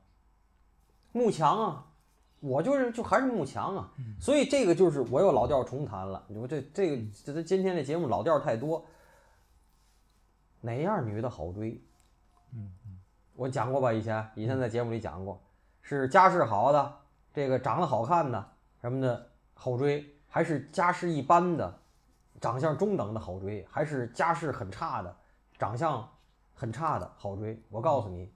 [1.12, 1.87] 慕强啊，
[2.40, 6.24] 我就是就还是慕强啊，嗯所以这个就是我又老调重弹了。
[6.28, 8.84] 你说这这个这这今天这节目老调太多，
[10.60, 11.82] 哪样女的好追？
[12.52, 12.72] 嗯
[13.34, 15.40] 我讲过吧，以前以前在节目里讲过，
[15.82, 16.96] 是家世好的，
[17.32, 18.48] 这个长得好看的
[18.80, 21.78] 什么的好追，还是家世一般的，
[22.40, 25.16] 长相中等的好追，还是家世很差的，
[25.58, 26.08] 长相
[26.54, 27.60] 很差的好追？
[27.68, 28.32] 我告诉你，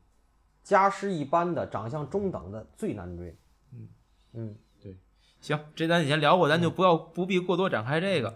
[0.62, 3.36] 家世一般的，长相中等的最难追。
[4.34, 4.96] 嗯对
[5.40, 8.34] 行，这咱以前聊过，咱就不要不必过多展开这个。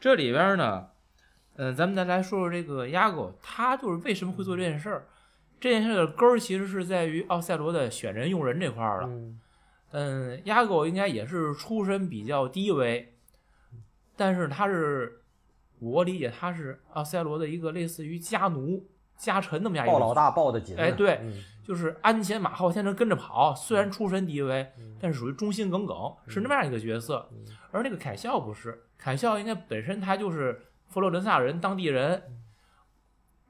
[0.00, 0.88] 这里边呢，
[1.56, 5.06] 嗯、咱们再来说说这个亚狗，他就是为什么会做这件事儿？
[5.60, 9.08] 这件事儿的根儿其实是在于奥赛罗的选人用人这块儿了。
[9.08, 9.40] 嗯
[9.92, 13.14] 嗯，亚狗应该也是出身比较低微，
[14.16, 15.22] 但是他是，
[15.78, 18.84] 我理解他是奥赛罗的一个类似于家奴、
[19.16, 20.76] 家臣那么样一个，抱老大抱的紧。
[20.76, 23.54] 哎对嗯就是鞍前马后，天天跟着跑。
[23.54, 27.28] 虽然出身低微，嗯但是属于忠心耿耿，是那么样一个角色。
[27.72, 32.22] 而那个凯孝不是，凯孝应该本身他就是佛罗伦萨人，当地人，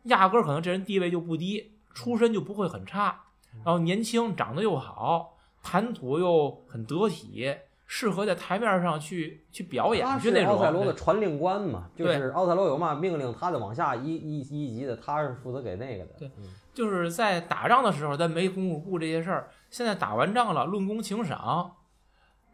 [0.05, 3.25] 压根儿可能这人地位就不低，出身就不会很差，
[3.65, 7.55] 然后年轻，长得又好，谈吐又很得体，
[7.87, 10.55] 适合在台面上去去表演，他就是那种。
[10.55, 16.13] 奥赛罗的传令官嘛，就是奥赛罗有嘛命令，他的往下一一一级的，他是负责给那个的。
[16.19, 16.45] 对嗯
[16.75, 19.51] 就是在打仗的时候，咱没工夫顾这些事儿。
[19.71, 21.77] 现在打完仗了，论功请赏，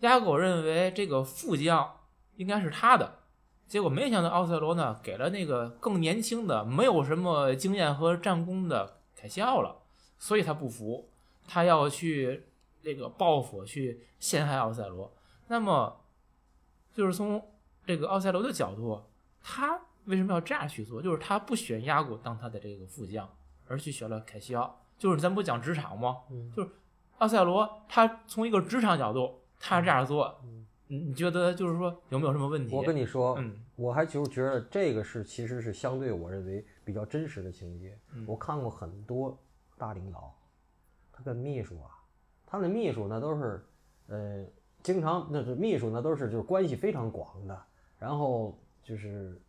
[0.01, 1.97] 亚狗认为这个副将
[2.37, 3.21] 应该是他的，
[3.67, 9.77] 结果没想到奥赛罗呢给了那个更年轻的、没有什么经验和战功的凯西奥了，
[10.19, 11.11] 所以他不服，
[11.49, 12.45] 他要去
[12.83, 15.13] 这个报复，去陷害奥赛罗。
[15.49, 16.01] 那么，
[16.95, 17.43] 就是从
[17.87, 19.03] 这个奥赛罗的角度，
[19.43, 21.03] 他为什么要这样去做？
[21.03, 23.29] 就是他不选亚古当他的这个副将。
[23.71, 26.19] 而去学了凯西奥，就是咱不讲职场吗？
[26.29, 26.71] 嗯就是
[27.19, 32.75] 奥赛罗，他从一个职场角度，他这样做，嗯你你觉得就是说有没有什么问题？
[32.75, 37.97] 我跟你说，嗯我还就觉得这个是其实是相对我认为比较真实的情节。
[38.13, 39.39] 嗯我看过很多
[39.79, 40.35] 大领导，
[41.13, 41.91] 他跟秘书啊，
[42.45, 43.65] 他的秘书那都是，
[44.09, 44.45] 呃，
[44.83, 47.63] 经常那是秘书那都是就是关系非常广的，
[47.97, 49.41] 然后就是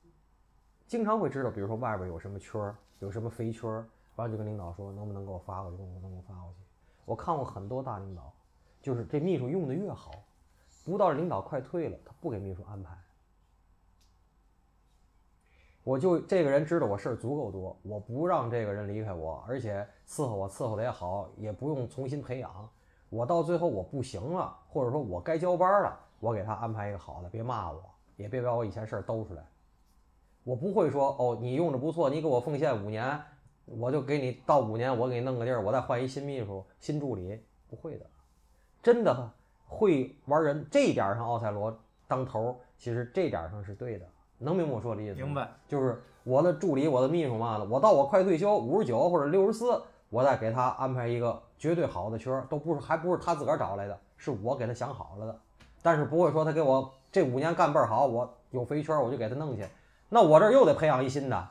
[0.86, 6.60] 经常会知道，比如说外边有什么圈儿，有什么肥圈儿，完了就跟领导说能不能给我发过去，能不能给我发过去。
[7.06, 8.34] 我看过很多大领导，
[8.82, 10.12] 就是这秘书用的越好，
[10.86, 12.96] 不到领导快退了，他不给秘书安排。
[15.84, 22.70] 我就这个人知道我事儿足够多，我不让这个人离开我，而且伺候我伺候的也好，也不用重新培养。
[23.10, 27.84] 我到最后我不行了，或者说我该交班了，我给他安排一个好的，别骂我，
[28.16, 29.44] 也别把我以前事儿兜出来。
[30.44, 33.20] 我不会说哦，你用着不错，你给我奉献五年，
[33.66, 38.06] 我就给你到五年，我给你弄个地儿，我再换一新秘书、新助理，不会的。
[38.84, 39.32] 真的
[39.68, 44.06] 会玩人这一点上，奥赛罗当头，其实这点上是对的。
[44.40, 45.16] 能明白我说的意思？
[45.16, 45.48] 明白。
[45.68, 55.40] 就是我的助理、我的秘书嘛的，我到我快退休五十九或者六十四，我再给他安排一个绝对好的圈儿，都不是还不是他自个儿找来的，是我给他想好了的。
[55.84, 59.66] 但是不会说他给我这五年干倍儿好，我有肥圈儿我就给他弄去，
[60.10, 61.48] 那我这儿又得培养一新的。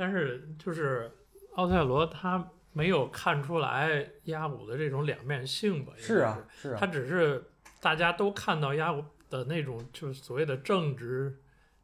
[0.00, 1.12] 但是就是
[1.56, 5.92] 奥赛罗他没有看出来亚武的这种两面性吧？
[5.94, 7.44] 是啊是啊，是他啊，只是
[7.82, 11.38] 大家都看到亚武的那种就是所谓的正直、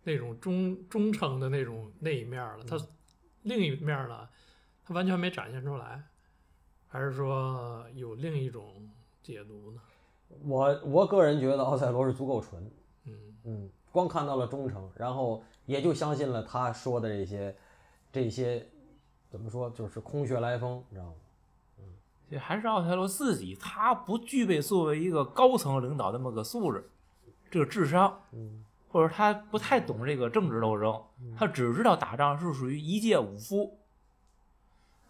[0.05, 2.65] 那种忠忠诚的那种那一面了。
[2.67, 2.79] 他
[3.43, 4.27] 另一面呢，
[4.83, 6.03] 他完全没展现出来，
[6.89, 8.89] 还是说有另一种
[9.23, 9.81] 解读呢？
[10.43, 12.65] 我我个人觉得奥赛罗是足够纯，
[13.05, 13.13] 嗯，
[13.45, 17.55] 嗯，光看到了忠诚，然后也就相信了他说的这些
[18.17, 18.67] 这些
[19.29, 21.13] 怎么说，就是空穴来风，你知道吗？
[22.31, 26.89] 这还是奥赛罗自己，他不具备作为一个高层领导那么个素质，
[27.51, 31.03] 这个智商，嗯或者他不太懂这个政治斗争，
[31.37, 33.79] 他只知道打仗是属于一介武夫。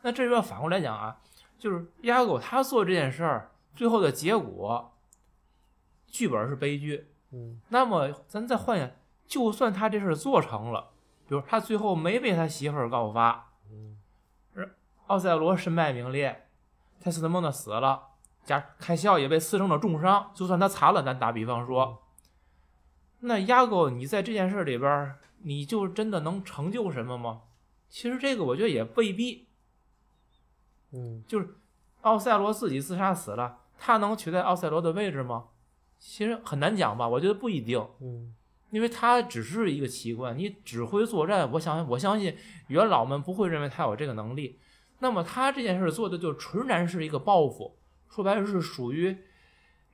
[0.02, 1.20] 那这边反过来讲啊，
[1.56, 4.92] 就是亚狗他做这件事儿，最后的结果，
[6.08, 7.06] 剧本是悲剧。
[7.30, 8.90] 嗯那么咱再换一下，
[9.26, 10.90] 就算他这事儿做成了，
[11.28, 13.98] 比如他最后没被他媳妇儿告发，嗯
[15.06, 16.48] 奥赛罗身败名裂，
[17.00, 18.08] 泰斯特蒙德死了，
[18.44, 20.30] 加凯西奥也被刺成了重伤。
[20.34, 22.02] 就算他残了，咱打比方说，
[23.20, 27.42] 那亚狗你在这件事里边，你就真的能成就什么吗？
[27.88, 29.46] 其实这个我觉得也未必。
[30.92, 31.56] 嗯就是
[32.02, 35.48] 奥赛罗自己自杀死了，他能取代奥赛罗的位置吗？
[35.98, 37.84] 其实很难讲吧，我觉得不一定。
[38.00, 38.34] 嗯
[38.76, 42.36] 因为他只是一个奇观，你指挥作战，我想我相信
[42.66, 44.58] 元老们不会认为他有这个能力。
[44.98, 47.74] 那么他这件事做的就纯然是一个报复，
[48.10, 49.16] 说白了是属于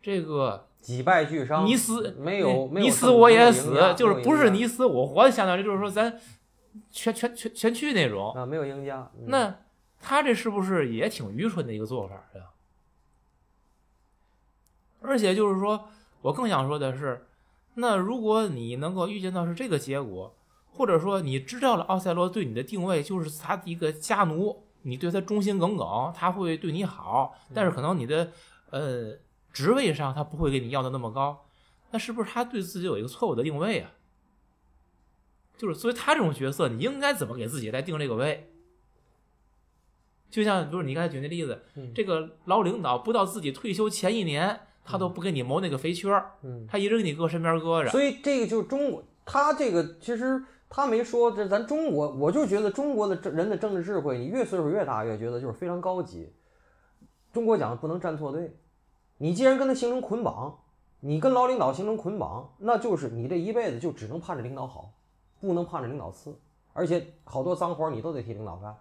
[0.03, 6.19] 这个几败俱伤，你死没有没有你死我也死，就是不是你死我活，相当于就是说咱
[6.91, 8.33] 全全全全去那种。
[8.33, 9.09] 啊，没有赢家。
[9.17, 9.57] 嗯那
[10.01, 12.43] 他这是不是也挺愚蠢的一个做法呀？
[15.01, 15.89] 而且就是说，
[16.23, 17.27] 我更想说的是，
[17.75, 20.37] 那如果你能够预见到是这个结果，
[20.71, 28.33] 或者说你知道了奥赛罗对你的定位就是他的一个家奴，你对他忠心耿耿，他会对你好，但是可能你的
[28.71, 29.17] 呃
[29.53, 31.47] 职位上他不会给你要的那么高，
[31.91, 33.93] 那是不是他对自己有一个错误的定位啊？
[35.57, 38.49] 就是所以他这种角色，你应该怎么给自己来定这个位？
[40.31, 47.91] 就像不是你刚才举那例子，嗯这个老领导不到自己退休前一年，他都不给你谋那个肥缺儿，嗯，他一直给你搁身边搁着。
[47.91, 56.33] 所以这个就是中国，他这个其实他没说，这咱中国，我就觉得中国的政人的政治智慧，你越岁数越大，越觉得就是非常高级。
[57.33, 58.57] 中国讲的不能站错队，
[59.19, 60.59] 你既然跟他形成捆绑，
[61.01, 64.93] 你跟老领导形成捆绑，那就是你这一辈子就只能盼着领导好，
[65.41, 66.37] 不能盼着领导次，
[66.73, 68.77] 而且好多脏活儿你都得替领导干，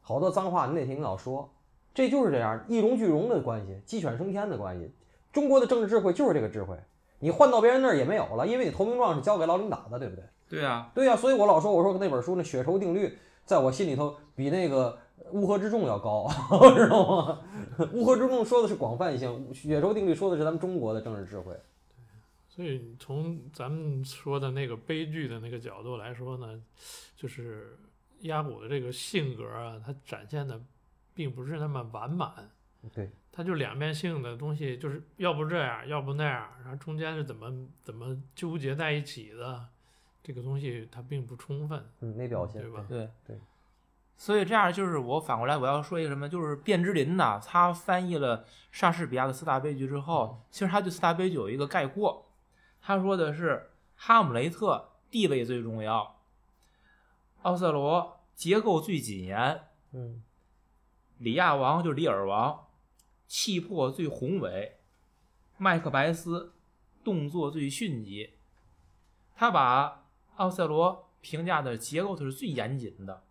[0.00, 1.48] 好多脏话你得替领导说，
[1.94, 4.90] 这就是这样一荣俱荣的关系，鸡犬升天的关系。
[5.36, 6.74] 中国的政治智慧就是这个智慧，
[7.18, 10.24] 你换到别人那儿也没有了，因为你投名状是交给老领导的，对不对？
[10.48, 14.98] 对啊，对呀、所以我老说，我说那本书那血仇定律，在我心里头比那个
[15.32, 16.26] 乌合之众要高，
[16.74, 17.40] 知道吗？
[17.92, 21.54] 乌合之众说的是广泛性，血仇定律说的是咱们中国的政治智慧。
[22.48, 26.58] 所以从咱们说的那个悲剧的那个角度来说呢，
[27.14, 27.78] 就是
[28.20, 30.58] 压谷的这个性格啊，它展现的
[31.14, 32.32] 并不是那么完满，
[32.94, 39.68] 对，它就两面性的东西，就是要不这样，要不那样，然后中间是怎么怎么纠结在一起的，
[40.22, 43.38] 这个东西它并不充分，嗯，没表现，对吧对对。
[44.16, 52.24] 所以这样就是我反过来我要说一个什么，就是卞之琳呐，他翻译了莎士比亚的四大悲剧之后，其实他对四大悲剧有一个概括，
[52.80, 56.16] 他说的是哈姆雷特地位最重要，
[57.42, 59.60] 奥赛罗结构最谨严，
[59.92, 60.22] 嗯
[61.18, 62.65] 里亚王就是里尔王，
[63.26, 64.76] 气魄最宏伟，
[65.58, 66.52] 麦克白斯
[67.04, 68.30] 动作最迅疾。
[69.34, 73.24] 他把奥赛罗评价的结构是最严谨的。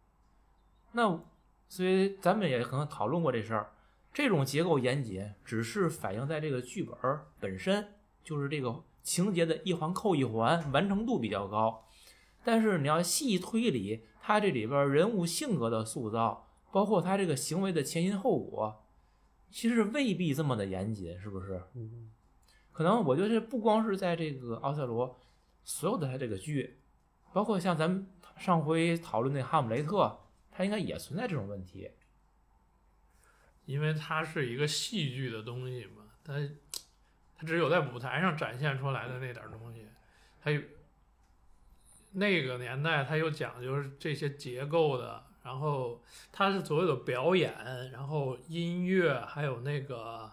[0.92, 1.20] 那
[1.68, 3.72] 所以咱们也可能讨论过这事儿，
[4.14, 6.96] 这种结构严谨只是反映在这个剧本
[7.40, 11.86] 本身，就是这个情节的一环扣一环，完成度比较高。
[12.44, 18.85] 但是你要细推理，他这里边人物性格的塑造，包括他这个行为的前因后果，
[19.56, 21.64] 其实未必这么的严谨，是不是？
[21.76, 22.12] 嗯，
[22.74, 25.18] 可能我觉得不光是在这个奥赛罗，
[25.64, 26.82] 所有的他这个剧，
[27.32, 28.06] 包括像咱们
[28.38, 30.20] 上回讨论那哈姆雷特，
[30.52, 31.90] 它应该也存在这种问题。
[33.64, 36.34] 因为它是一个戏剧的东西嘛，它
[37.38, 39.88] 它只有在舞台上展现出来的那点东西，
[40.42, 40.62] 它有
[42.12, 47.54] 那个年代它有讲究这些结构的，然后它是所有的表演，
[47.92, 50.28] 然后音乐还有那个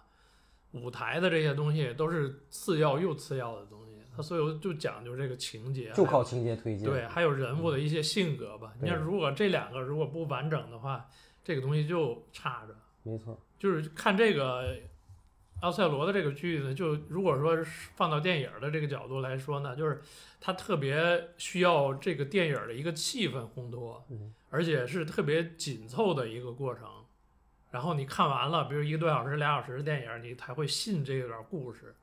[0.72, 6.88] 舞台的这些东西都是次要又次要的东西，它所有就讲究这个情节，就靠情节推进。
[6.88, 8.72] 对，还有人物的一些性格吧。
[8.80, 11.06] 你对看，如果这两个如果不完整的话，
[11.44, 12.74] 这个东西就差着。
[13.02, 14.74] 没错，就是看这个
[15.60, 17.64] 奥赛罗的这个剧呢，就如果说是
[17.96, 20.00] 放到电影的这个角度来说呢，就是
[20.40, 26.86] 它特别需要这个电影的一个气氛烘托，嗯而且是特别紧凑的一个过程。
[27.70, 31.96] 然后你看完了，比如一个多小时、俩小时的电影，你才会信这段故事。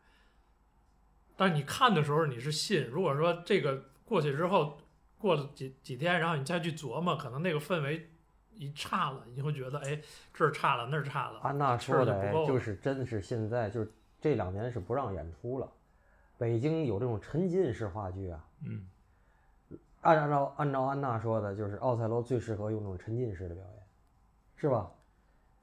[1.38, 4.80] 但是你看的时候你是信，如果说这个过去之后
[5.20, 8.10] 过了几几天，然后你再去琢磨，可能那个氛围
[8.56, 10.02] 一差了，你会觉得哎
[10.34, 11.40] 这儿差了那儿差了。
[11.42, 15.72] 安娜说的就是真的是现在就是这两年是不让演出了，
[16.38, 18.44] 北京有这种沉浸式话剧啊。
[18.66, 18.88] 嗯，
[20.02, 23.84] 按照按照安娜说的，就是奥赛罗最适合用这种沉浸式的表演，
[24.56, 24.90] 是吧？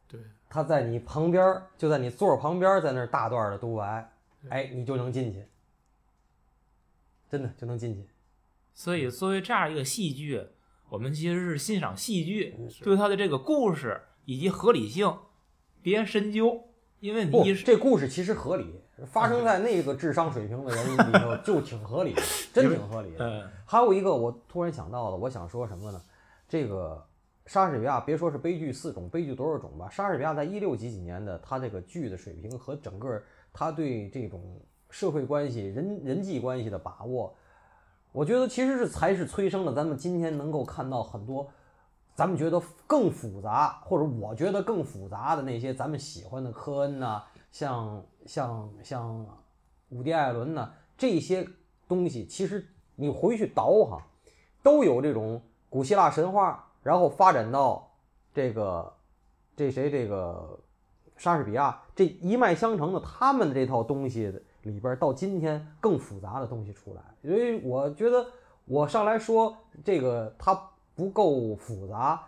[0.08, 4.12] 对，他在你旁边儿，就在你座儿旁边儿，在那儿大段的独白，
[4.48, 5.44] 哎，你就能进去，
[7.28, 8.08] 真的就能进去。
[8.74, 10.46] 所以作为这样一个戏剧，
[10.90, 15.18] 我们其实是欣赏戏剧嗯对它的这个故事以及合理性
[15.82, 16.68] 别深究，
[17.00, 23.28] 因为你这故事其实合理，发生在那个智商水平的人里头就挺合理的， 真挺合理的。
[23.28, 26.00] 嗯还有一个我突然想到了，我想说什么呢？
[26.48, 27.04] 这个
[27.46, 29.88] 莎士比亚，别说是悲剧四种，悲剧多少种吧？
[29.90, 33.20] 莎士比亚在一六几几年的他这个剧的水平和整个
[33.52, 34.40] 他对这种
[34.88, 37.34] 社会关系、人人际关系的把握，
[38.12, 41.50] 我觉得其实是才是催生了咱们今天能够看到很多
[42.14, 47.22] 咱们觉得更复杂，或者我觉得更复杂的那些咱们喜欢的科恩呐、
[47.56, 49.26] 像像像
[49.88, 51.48] 伍迪·艾伦呐、这些
[51.88, 52.62] 东西，其实
[52.96, 54.06] 你回去倒哈，
[54.62, 55.40] 都有这种
[55.70, 57.90] 古希腊神话，然后发展到
[58.34, 58.92] 这个
[59.56, 60.60] 这谁这个
[61.16, 64.30] 莎士比亚这一脉相承的他们这套东西
[64.60, 67.02] 里边，到今天更复杂的东西出来。
[67.22, 68.26] 所以我觉得
[68.66, 70.54] 我上来说这个它
[70.94, 72.22] 不够复杂，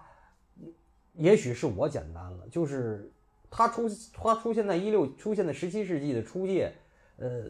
[1.12, 3.12] 也许是我简单了，就是
[3.50, 6.74] 它出它出现在一六出现在十七世纪的初叶，
[7.16, 7.44] 呃，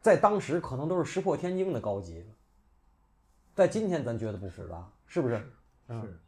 [0.00, 2.26] 在当时可能都是石破天惊的高级了，
[3.54, 5.40] 在今天咱觉得不复杂，是不是？
[5.88, 6.20] 嗯是，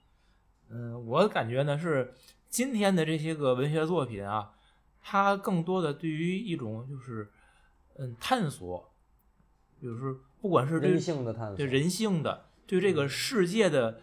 [0.71, 2.13] 嗯，我感觉呢是
[2.49, 4.53] 今天的这些个文学作品啊，
[5.03, 7.31] 它更多的对于一种就是
[7.97, 8.93] 嗯探索，
[9.81, 14.01] 比如说不管是对人性的探索对，人性的，对这个世界的，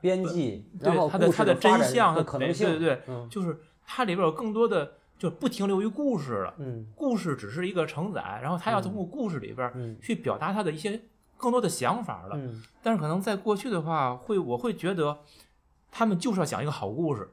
[0.00, 3.28] 边际，对然后它的它的真相的可能性，对对对，嗯。
[3.28, 3.58] 就是
[3.90, 6.54] 它里边有更多的就不停留于故事了。
[6.58, 11.00] 嗯故事只是一个承载，然后他要通过故事里边嗯去表达他的一些
[11.38, 12.36] 更多的想法了。
[12.36, 15.20] 嗯但是可能在过去的话，会我会觉得
[15.90, 17.30] 他们就是要讲一个好故事，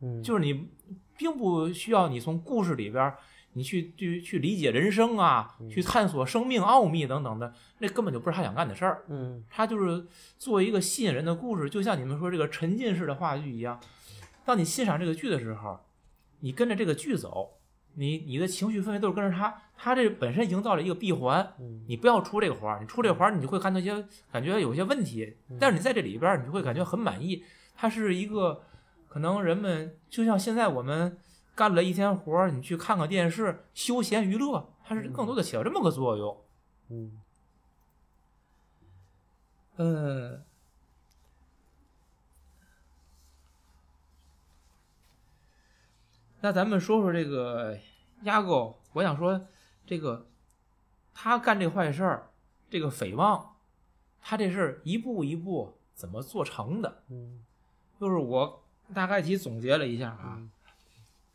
[0.00, 0.68] 嗯，就是你
[1.16, 3.14] 并不需要你从故事里边
[3.52, 9.04] 你去去去理解人生啊，去探索生命奥秘等等的，那根本就不是他想干的事儿。
[9.08, 10.06] 嗯他就是
[10.38, 13.80] 做一个吸引人的故事，就像你们说这个沉浸式的话剧一样。
[14.44, 15.78] 当你欣赏这个剧的时候，
[16.40, 17.58] 你跟着这个剧走，
[17.94, 27.44] 你你的情绪氛围都是跟着它，它这本身营造了一个闭环，嗯你不要出这个环，你出这个环，你就会看到一些感觉有些问题，但是你在这里边，你就会感觉很满意。
[27.76, 28.62] 它是一个
[29.08, 31.18] 可能人们就像现在我们
[31.54, 36.36] 干了一天活，你去看看电视，休闲娱乐，它是更多的起到这么个作用。
[36.90, 37.12] 嗯
[39.76, 40.42] 嗯，
[46.42, 47.78] 那咱们说说这个
[48.24, 49.46] 压狗，我想说
[49.86, 50.26] 这个
[51.14, 52.30] 他干这坏事儿，
[52.68, 53.46] 这个诽谤，
[54.20, 57.02] 他这事儿一步一步怎么做成的？
[57.08, 57.44] 嗯
[58.00, 60.50] 就是我大概其总结了一下啊，嗯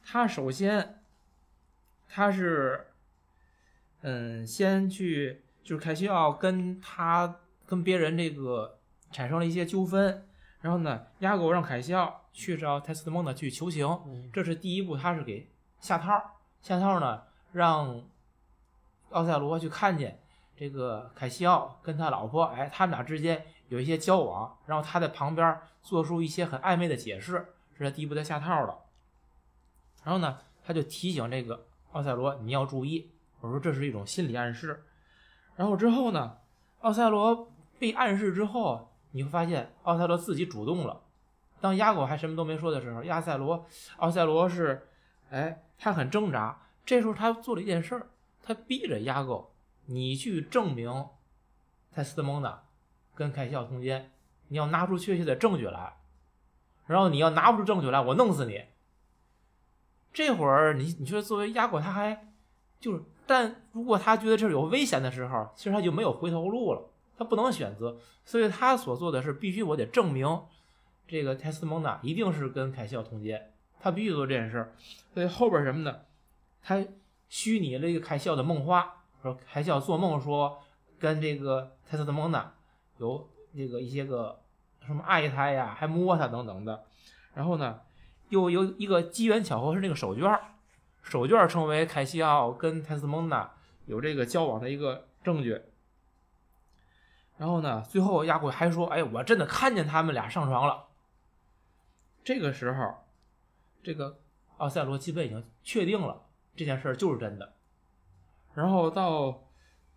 [0.03, 1.01] 他首先
[2.10, 2.88] 他是
[4.01, 8.78] 嗯，先去就是凯西奥跟他跟别人这个
[9.12, 10.28] 产生了一些纠纷，
[10.62, 15.49] 然后呢，亚狗让凯西奥去找泰斯特蒙德去求情，嗯这是第一步，他是给
[15.80, 16.24] 下套儿，
[16.62, 18.03] 下套儿呢让
[19.12, 20.20] 奥赛罗去看见
[20.55, 28.80] 这个凯西奥跟他老婆，哎，他们俩之间有一些交往，然后他在旁边做出一些很暧昧的解释，这是第一步，他下套了。
[30.03, 34.84] 然后呢，他就提醒这个奥赛罗你要注意，我说这是一种心理暗示。
[35.55, 36.38] 然后之后呢，
[36.82, 41.01] 奥赛罗被暗示之后，你会发现奥赛罗自己主动了。
[41.59, 43.65] 当亚狗还什么都没说的时候，亚赛罗，
[43.97, 44.88] 奥赛罗是，
[45.32, 46.61] 哎，他很挣扎。
[46.86, 48.11] 这时候他做了一件事儿，
[48.43, 49.55] 他逼着亚狗，
[49.88, 51.07] 你去证明
[51.91, 52.61] 泰斯特蒙纳
[53.15, 54.11] 跟凯西奥通奸，
[54.49, 55.97] 你要拿出确切的证据来。
[56.86, 58.65] 然后你要拿不出证据来，我弄死你。
[60.13, 62.28] 这会儿你你说作为亚狗，他还
[62.80, 70.43] 就是，但如果他觉得这有危险的时候，其实他就没有回头路了，他不能选择，所以他所做的是必须我得证明
[71.07, 74.74] 这个泰斯蒙纳一定是跟凯西奥通奸，他必须做这件事儿。
[75.13, 76.01] 所以后边什么呢？
[76.61, 76.86] 他
[77.28, 80.59] 虚拟了一个凯西奥的梦话，说凯西奥做梦说
[80.99, 82.53] 跟这个泰斯蒙纳
[82.97, 84.39] 有这个一些个
[84.86, 86.84] 什么爱他呀，还摸他等等的，
[87.34, 87.82] 然后呢？
[88.30, 90.41] 又有一个机缘巧合是那个手绢儿，
[91.01, 93.49] 手绢儿成为凯西奥跟泰斯蒙纳
[93.86, 95.61] 有这个交往的一个证据。
[97.38, 100.88] 然后呢，最后亚贵还说：“哎，我真的看见他们俩上床了。”
[102.24, 102.96] 这个时候，
[103.84, 104.20] 这个
[104.58, 106.26] 奥赛罗基本已经确定了
[106.56, 107.54] 这件事就是真的。
[108.54, 109.44] 然后到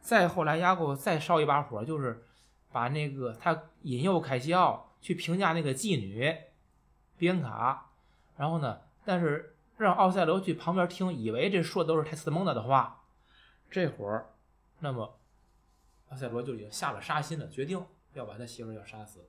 [0.01, 2.25] 再后来，亚贵再烧一把火，就是
[2.71, 6.37] 把那个他引诱凯西奥去评价那个妓女
[7.17, 7.87] 比恩卡。
[8.37, 8.81] 然后呢？
[9.05, 13.03] 但是让奥赛罗去旁边听，以为这说的都是泰斯蒙德的话。
[13.71, 14.27] 这会儿，
[14.81, 15.19] 那么
[16.11, 19.29] 奥赛罗就已经下了杀心了，决定要把他媳妇儿要杀死。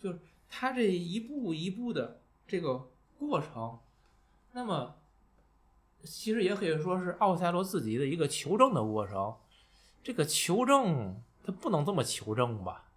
[0.00, 0.18] 就是
[0.48, 2.88] 他这一步一步的这个
[3.18, 3.78] 过程，
[4.52, 4.96] 那么
[6.02, 9.36] 其实也可以说是奥赛罗自己的一个求证的过程。
[10.02, 12.90] 这个求证他不能这么求证吧？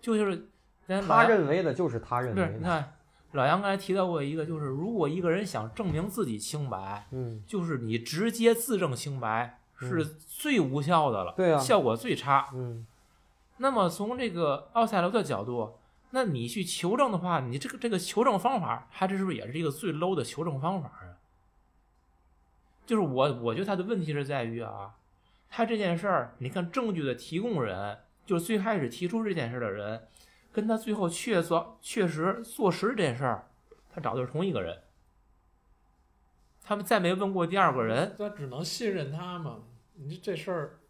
[0.00, 0.48] 就是
[0.86, 2.94] 他认为的就是他认为的，你看。
[3.32, 12.48] 老杨刚才提到过一个，就是如果一个人想证明自己清白，嗯，就是你直接自证清白是最无效的了，对啊效果最差。
[12.52, 12.86] 嗯
[13.58, 15.78] 那么从这个奥赛罗的角度，
[16.10, 21.18] 那你去求证的话，你这个这个求证方法，它这是不是也是一个最 low 的求证方法啊？
[22.86, 24.94] 就是我我觉得他的问题是在于啊，
[25.50, 30.02] 他这件事儿，你看证据的提供人，就是最开始提出这件事的人。
[30.50, 33.48] 跟他最后确凿确实坐实这件事儿，
[33.92, 34.76] 他找的是同一个人。
[36.68, 39.62] 他们再没问过第二个人，那只能信任他嘛。
[39.94, 40.80] 你这事儿，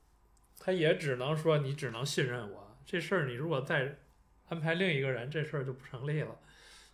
[0.59, 2.77] 他也只能说你只能信任我。
[2.85, 3.97] 这事儿你如果再
[4.49, 6.35] 安排另一个人，这事儿就不成立了。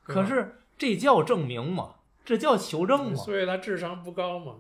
[0.02, 1.94] 可是这叫证明嘛？
[2.26, 3.16] 这叫求证嘛？
[3.16, 4.56] 所以他智商不高嘛。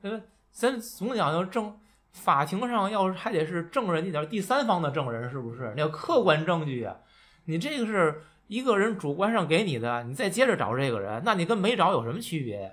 [0.00, 1.78] 呃，咱总讲要证，
[2.12, 5.70] 法庭上要是还得是证人，你得是第三方的证人，是不是？
[5.74, 6.96] 你要客观证据啊。
[7.44, 12.70] 你这个是一个人主观上给你的，你再接着找这个人，那你跟没找有什么区别呀？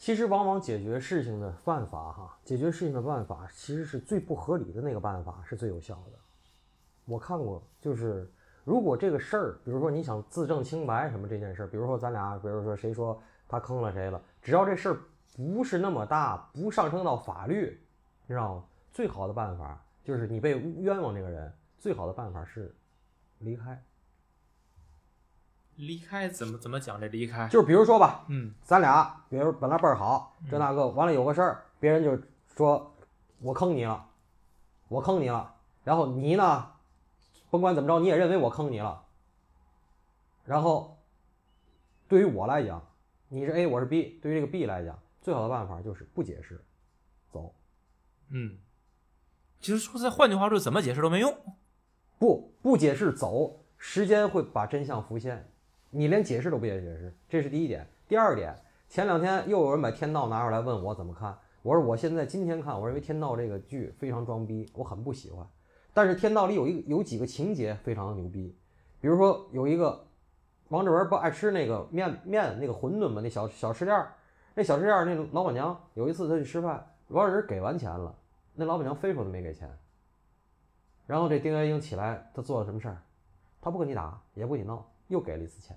[0.00, 6.18] 其实往往解决事情的办法，哈，解决事情的办法，其实是最不合理的那个办法是最有效的。
[7.04, 8.32] 我看过，就是
[8.64, 15.00] 如果这个事儿，比如说你想自证清白什么这件事儿，比如说咱俩，比如说谁说他坑了谁了，只要这事儿
[15.36, 17.78] 不是那么大，不上升到法律，
[18.26, 18.64] 你知道吗？
[18.90, 22.74] 最好的办法就是你被冤枉这个人，最好的办法是
[23.40, 23.78] 离开。
[25.86, 27.48] 离开怎么怎么讲这离开？
[27.48, 32.18] 就是比如说吧，嗯咱俩比如本来倍儿好，这那个完了有个事儿，别人就
[32.54, 32.94] 说
[33.40, 34.06] 我坑你了，
[34.88, 35.54] 我坑你了，
[35.84, 36.72] 然后你呢，
[37.50, 39.04] 甭管怎么着，你也认为我坑你了，
[40.44, 40.98] 然后
[42.08, 42.82] 对于我来讲，
[43.28, 46.62] 你是 A，我是 B，对于这个 B 来讲，最好的办法就是不解释，
[47.32, 47.54] 走，
[48.28, 48.58] 嗯，
[49.60, 51.34] 其实说实在，换句话说，怎么解释都没用。
[52.18, 55.49] 不不解释走，时间会把真相浮现，
[55.90, 57.86] 你连解释都不愿意解释，这是第一点。
[58.06, 58.54] 第二点，
[58.88, 65.46] 前两天又有人把《天道》拿出来问我怎么看，我说我现在今天看，我认为《天道》这个剧非常装逼，我很不喜欢。
[65.92, 68.56] 但是《天道》里有一有几个情节非常牛逼，
[69.00, 70.06] 比如说有一个
[70.68, 74.14] 王志文不爱吃那个面面那个馄饨嘛，那小小吃店儿，
[74.54, 78.16] 那小吃店儿那老板娘有一次他去吃饭，王志文给完钱了，
[78.54, 79.68] 那老板娘非说他没给钱。
[81.06, 83.02] 然后这丁元英起来，他做了什么事儿？
[83.60, 85.76] 他不跟你打，也不跟你闹，又给了一次钱，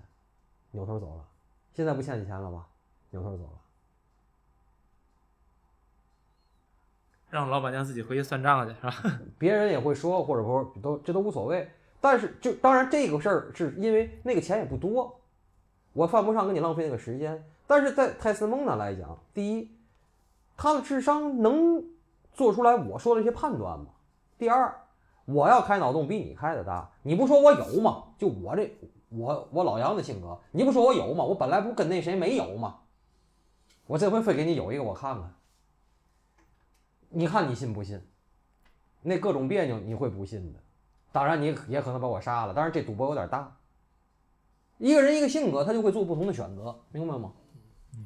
[0.71, 1.27] 扭头走了。
[1.73, 2.67] 现在不欠你钱了吧？
[3.09, 3.59] 扭头走了。
[7.31, 8.93] 让老板娘自己回去算账去，是吧？
[9.39, 11.67] 别人也会说，或者说都这都无所谓。
[11.99, 15.19] 但是就当然这个事儿是因为那个钱也不多，
[15.93, 17.43] 我犯不上跟你浪费那个时间。
[17.65, 19.71] 但是在泰斯蒙娜来讲，第一，
[20.55, 21.83] 他的智商能
[22.33, 23.87] 做出来我说的这些判断吗？
[24.37, 24.81] 第二，
[25.25, 28.03] 我要开脑洞比你开的大，你不说我有吗？
[28.19, 28.77] 就我这
[29.15, 31.23] 我我老杨的性格，你不说我有吗？
[31.23, 32.79] 我本来不跟那谁没有吗？
[33.85, 35.33] 我这回非给你有一个我看看，
[37.09, 38.01] 你看你信不信？
[39.01, 40.59] 那各种别扭你会不信的，
[41.11, 43.55] 当然你也可能把我杀了，但是这赌博有点大。
[44.77, 47.31] 一个人一个性格，他就会做不同的选择，明白吗？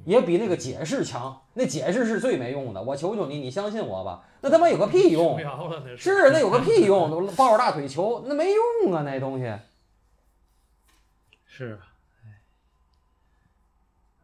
[0.04, 2.82] 也比那个解释强，那解释是最没用的。
[2.82, 4.26] 我求求你，你相信我吧。
[4.42, 5.40] 那他妈有个屁用
[5.96, 7.10] 是那有个屁用？
[7.10, 8.52] 都抱着大腿求，那没
[8.84, 9.46] 用啊，那东西。
[11.58, 11.80] 是啊，
[12.24, 12.38] 哎，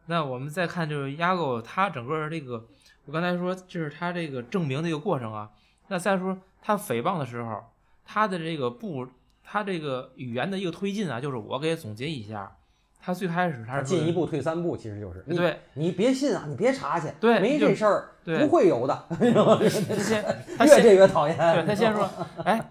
[0.06, 2.68] 那我们再看就是压狗他整个这个，
[3.06, 5.50] 我刚才说就是他这个证明的一个过程啊。
[5.88, 7.64] 那再说他诽谤的时候，
[8.04, 9.08] 他的这个不，
[9.42, 12.56] 他这个语言的一个推进啊，就是我给总结一下，
[13.02, 19.06] 他最开始他是进一步退三步，其实就是你对你别信啊，你别查去，对没这事儿，对不会有的。
[19.10, 20.24] 他先
[20.56, 21.36] 他越先这越讨厌。
[21.36, 22.08] 对他先说，
[22.46, 22.70] 哎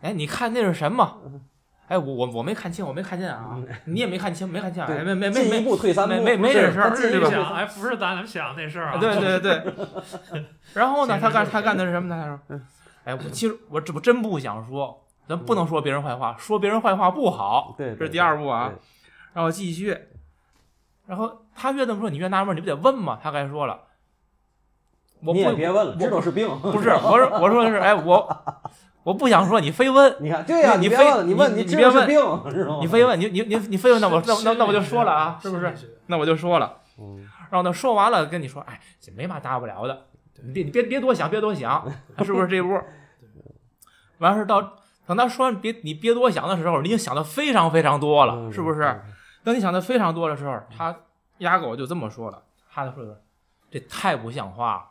[0.00, 1.22] 哎，你看那是什么？
[1.92, 8.96] 哎，我我我没看清，我没看见啊，你也没看清，没看清，没没没进一没步退三步，没没没这事儿对吧哎，不是咱们想那事儿啊。
[8.98, 9.62] 对对对。
[10.72, 12.40] 然后呢，他干他干的是什么呢？
[12.48, 12.60] 他说，
[13.04, 18.72] 哎，我其实我这不真不想说，咱不能说别人坏话，说别人坏话不好，对，这是第二步啊。
[19.34, 19.94] 然后继续，
[21.04, 23.18] 然后他越这么说，你越纳闷，你不得问吗？
[23.22, 23.78] 他该说了，
[25.22, 26.48] 我你也不别问了，我知道是病。
[26.62, 28.42] 不是，我说我说的是，哎，我
[29.04, 32.08] 我不想说，你非问，你看，对呀，你非你问，你别问？
[32.80, 35.74] 你非问，你你你你非问，那我那那那我就说了啊，是不是？
[36.06, 36.78] 那我就说了。
[36.98, 37.18] 嗯，
[37.50, 40.06] 然后呢，说完了跟你说，哎，这没嘛大不了的，
[40.44, 41.90] 你别你别别多想，别多想，
[42.24, 42.78] 是不是这一步？
[44.18, 44.60] 完事儿到
[45.04, 49.02] 等他说完别你别多想的时候，你已经想的非常非常多了，嗯是不是？？
[49.42, 50.94] 等你想的非常多的时候，他
[51.38, 52.40] 压狗就这么说了，
[52.70, 53.20] 他就说的
[53.68, 54.84] 这太不像话了，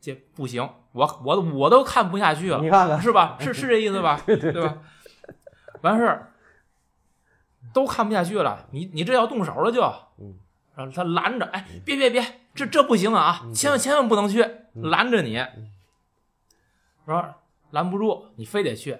[0.00, 3.36] 这不行，我我我 都看不下去了，你看看，是吧？
[3.40, 4.20] 是是这意思吧？
[4.26, 4.78] 对对对吧？
[5.82, 6.32] 完事儿
[7.72, 9.82] 都看不下去了，你你这要动手了就，
[10.18, 10.34] 嗯，
[10.74, 12.22] 然后他拦着，哎，别别别，
[12.54, 14.42] 这这不行啊，嗯千万千万不能去，
[14.74, 15.70] 嗯拦着你嗯，
[17.06, 17.34] 说
[17.70, 18.96] 拦不住，你非得去，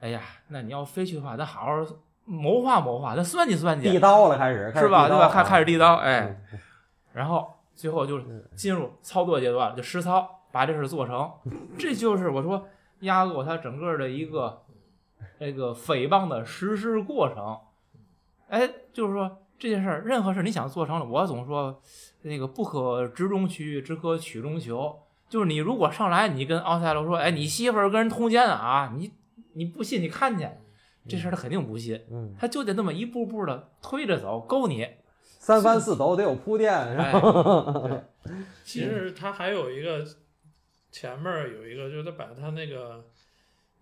[0.00, 1.84] 哎呀，那你要非去的话，咱好好
[2.24, 5.08] 谋划谋划，咱算计算计，递刀了，开始是吧？
[5.08, 5.28] 对吧？
[5.28, 6.60] 开开开始递刀，哎哎，，
[7.12, 8.20] 然后最后就
[8.54, 11.30] 进入操作阶段了，就实操，把这事做成。
[11.76, 12.66] 这就是我说
[13.00, 14.62] 压过他整个的一个
[15.38, 17.58] 这个诽谤的实施过程。
[18.48, 21.78] 哎，就是说这件事儿，任何事你想做成了，我总说
[22.22, 24.98] 那个不可直中取，只可曲中求。
[25.28, 29.12] 就是你如果上来你跟奥赛罗说，哎，你媳妇儿跟人通奸啊，你
[29.52, 30.48] 你不信你看去，
[31.06, 34.88] 这事儿他肯定不信，嗯，他就得那么一步步的推着走，勾你。
[35.20, 37.04] 三番四抖得有铺垫，是吧？
[37.84, 38.04] 哎，
[38.64, 40.04] 其实他还有一个
[40.98, 43.04] 前面有一个，就是他把他那个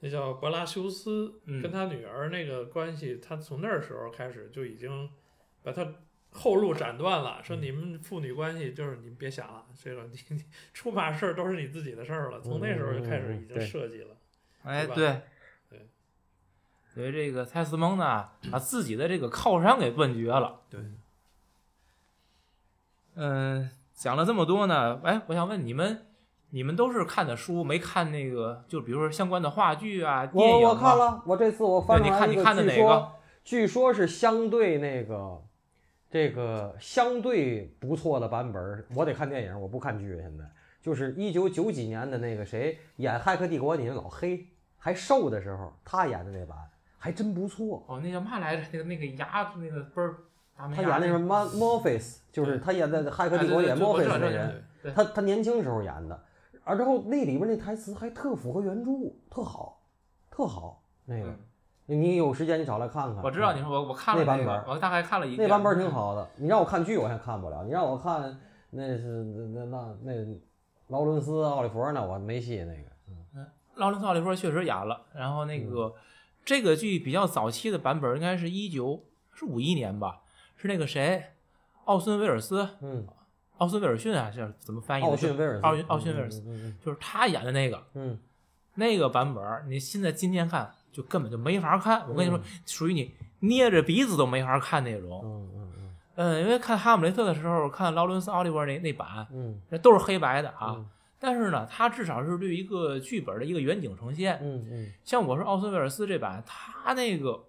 [0.00, 1.62] 那叫格拉修斯嗯。
[1.62, 5.08] 跟他女儿那个关系，他从那时候开始就已经
[5.62, 5.94] 把他
[6.32, 14.16] 后路斩断了，说你们父女关系就是你们别想了，这个你 你出嘛事儿都是你自己的事儿了，从那时候就开始已经设计了。
[14.64, 14.94] 哎，对吧？
[14.96, 15.22] 对，
[15.70, 15.88] 对，
[16.92, 20.62] 所以这个蔡斯蒙呢，把自己的这个靠山给断绝了。
[20.68, 20.80] 对，
[23.14, 26.04] 嗯，讲了这么多呢，哎，我想问你们，
[26.54, 30.68] 你们都是看的书，没看那个，就比如说相关的话剧啊、电影啊。
[30.68, 35.42] 我我看了，我这次我翻对你看你出来一个，看的哪个据说据说是相对那个
[36.08, 40.16] 这个相对不错的版本儿，我得看电影，我不看剧。
[40.22, 40.44] 现在
[40.80, 44.46] 就是一九九几年的那个谁演《骇客帝国》里那老黑
[44.78, 46.56] 还瘦的时候，他演的那版
[46.98, 47.84] 还真不错。
[47.88, 48.62] 哦，那叫嘛来着？
[48.70, 50.14] 那个那个牙那个倍儿
[50.56, 54.64] 他演那是 Mo Morpheus，就是他演在《骇客帝国》演哎对对对我知 Morpheus 道那人。
[54.94, 56.22] 他他年轻时候演的，
[56.64, 58.90] 而之后那里边那台词还特符合原著，
[59.30, 59.80] 特好，
[60.30, 60.82] 特好。
[61.04, 61.38] 那个，嗯
[61.86, 63.22] 你有时间你找来看看。
[63.22, 66.26] 我知道你说我我看了那那版本，我大概看了一那版本挺好的。
[66.36, 68.40] 你让我看剧，我还看不了；你让我看
[68.70, 70.12] 那是那那那
[70.88, 72.94] 劳伦斯·奥利弗呢，我没戏那个。
[73.74, 75.92] 劳伦斯·奥利弗确实演了，然后那个、
[76.44, 80.22] 这个剧比较早期的版本，应该是一九是五一年吧，
[80.56, 81.32] 是那个谁，
[81.84, 83.06] 奥森·威尔斯，嗯，
[83.58, 85.08] 奥斯·威尔逊啊，是怎么翻译的？
[85.08, 87.82] 奥逊威尔斯，奥逊奥逊威尔斯，嗯就是他演的那个。
[87.94, 88.18] 嗯。
[88.76, 92.08] 那个版本，你现在今天看就根本就没法看。
[92.08, 95.20] 我跟你说嗯，属于你捏着鼻子都没法看那种。
[95.24, 95.96] 嗯嗯嗯。
[96.16, 99.60] 嗯，因为看《哈姆雷特》的时候，看劳伦斯·奥利弗那那版，嗯。
[99.68, 100.74] 那都是黑白的啊。
[100.76, 100.86] 嗯。
[101.20, 104.40] 但是呢，它至少是对一个剧本的一个远景呈现。
[104.42, 104.92] 嗯嗯。
[105.04, 107.44] 像我说奥斯威尔斯这版，他那个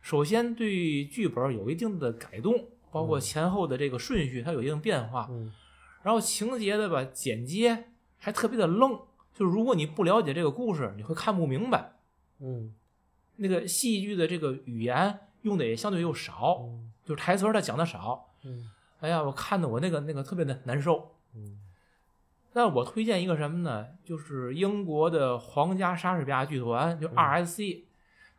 [0.00, 2.54] 首先对剧本有一定的改动，
[2.94, 5.26] 包括前后的这个顺序，它有一定变化。
[5.30, 5.52] 嗯
[6.04, 7.86] 然后情节的吧剪接
[8.18, 8.92] 还特别的愣，
[9.34, 11.92] 就是如果你不了解这个故事，你会看不明白。
[12.40, 12.74] 嗯
[13.36, 18.28] 那个戏剧的这个语言用的也相对又少，嗯就是台词儿它讲的少。
[18.44, 18.70] 嗯
[19.00, 21.10] 哎呀，我看的我那个那个特别的难受。
[21.34, 21.58] 嗯
[22.52, 23.86] 那我推荐一个什么呢？
[24.04, 27.84] 就是英国的皇家莎士比亚剧团，就嗯 RSC，、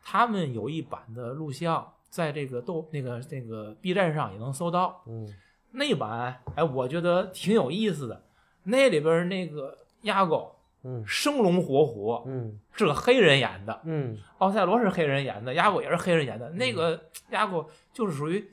[0.00, 5.02] 他们有一版的录像，在这个豆那个那个 B 站上也能搜到。
[5.06, 5.26] 嗯
[5.72, 8.22] 那版哎，我觉得挺有意思的。
[8.62, 16.48] 那里边那个亚狗嗯生龙活虎，嗯是个黑人演的，嗯奥赛罗是黑人演的，亚狗也是黑人演的。
[16.50, 16.98] 那个
[17.30, 18.48] 亚狗就是属于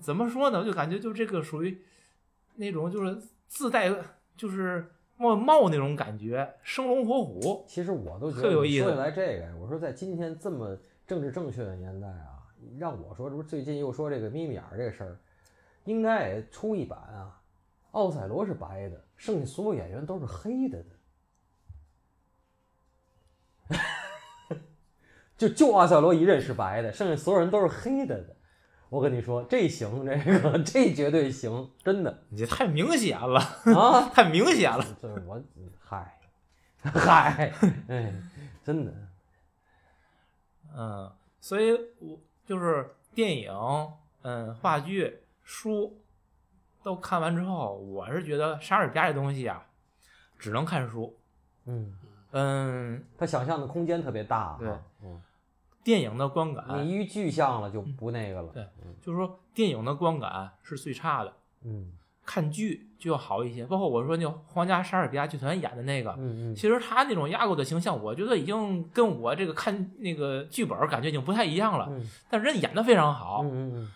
[0.00, 0.60] 怎么说呢？
[0.60, 1.78] 我就感觉就这个属于
[2.56, 3.92] 那种就是自带
[4.34, 7.64] 就是冒冒那种感觉，生龙活虎。
[7.68, 10.78] 其实我都觉得特有意思说起来这个，我说在今天这么
[11.08, 12.46] 政治正确的年代啊，
[12.78, 15.18] 让我说，这不是最近又说这个眯眯眼儿这个事儿，
[15.84, 17.40] 应该也出一版啊。
[17.92, 20.90] 奥赛罗是白的，剩下所有演员都是黑的的。
[25.38, 28.36] 就就奥赛罗一人是白的，剩下所有人都是黑的的。
[28.90, 33.40] 我跟你说，这行，这个这绝对行，真的你这太明显了，
[33.74, 34.08] 啊！
[34.12, 34.84] 太明显了。
[35.00, 35.42] 这我
[35.78, 36.18] 嗨
[36.82, 37.52] 嗨，
[37.88, 38.12] 哎，
[38.62, 38.92] 真的，
[40.76, 43.52] 嗯，所以我就是电影、
[44.22, 46.00] 嗯，话剧、书
[46.82, 49.66] 都看完之后，我是觉得莎士比亚这东西啊，
[50.38, 51.16] 只能看书。
[51.66, 51.98] 嗯，
[52.32, 55.22] 嗯，他想象的空间特别大，对哈，嗯，
[55.84, 58.66] 电影的观感，你一具象了就不那个了，对
[59.02, 61.92] 就是说电影的观感是最差的，嗯
[62.24, 63.64] 看剧就要好一些。
[63.64, 71.86] 包括我说那皇家莎士比亚剧团演的那个，嗯嗯其实他那种压过的形象，我觉得已经跟我这个看那个剧本感觉已经不太一样了。
[71.90, 73.90] 嗯但是人演的非常好，嗯嗯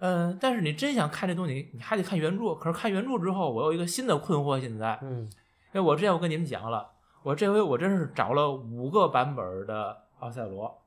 [0.00, 2.54] 嗯，但是你真想看这东西，你还得看原著。
[2.54, 5.30] 可是看原著之后，我有一个新的困惑，现在，嗯
[5.72, 6.90] 因为我之前我跟你们讲了，
[7.22, 10.82] 我这回我真是找了五个版本的奥赛罗，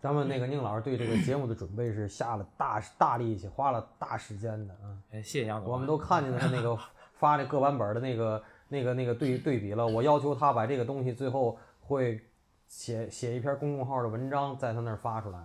[0.00, 6.76] 咱们那个宁老师对这个节目的准备是下了大大力气，花了大时间的啊，哎，谢谢杨总，我们都看见他那个
[7.18, 12.20] 发那各版本的那个那个那个对对比了，我要求他把这个东西最后会
[12.66, 15.38] 写写一篇公众号的文章，在他那儿发出来，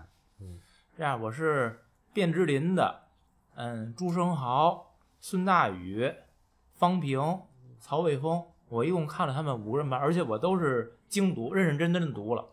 [0.96, 1.80] 这样我是
[2.14, 3.02] 卞之琳的，
[3.56, 6.14] 嗯，朱生豪、孙大宇、
[6.76, 7.42] 方平、
[7.80, 12.46] 曹卫峰，我一共看了他们五个人版，而且我都是精读，认认真真的读了。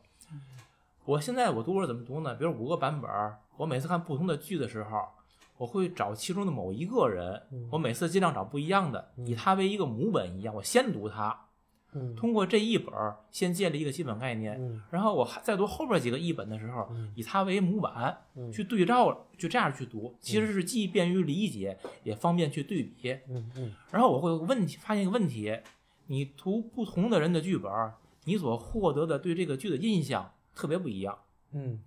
[1.05, 2.35] 我现在我读是怎么读呢？
[2.37, 3.11] 比如五个版本，
[3.57, 5.09] 我每次看不同的剧的时候，
[5.61, 11.39] 我会找其中的某一个人，我每次尽量找不一样的，以他为一个母本一样，我先读他，
[11.93, 12.95] 嗯通过这一本
[13.31, 23.19] 先建立一个基本概念，嗯然后我还再读后边几个译本的时候，嗯以它为模板嗯去对照，就这样去读，其实是既便于理解，也方便去对比。
[23.29, 25.59] 嗯嗯然后我会问题，发现一个问题：
[26.07, 27.71] 你读不同的人的剧本，
[28.25, 31.19] 你所获得的对这个剧的印象特别不一样。
[31.53, 31.81] 嗯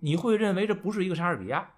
[0.00, 1.74] 你会认为这不是一个莎士比亚，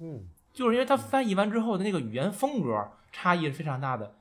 [0.00, 4.14] 嗯就是因为它翻译完之后的那个语言风格差异是非常大的。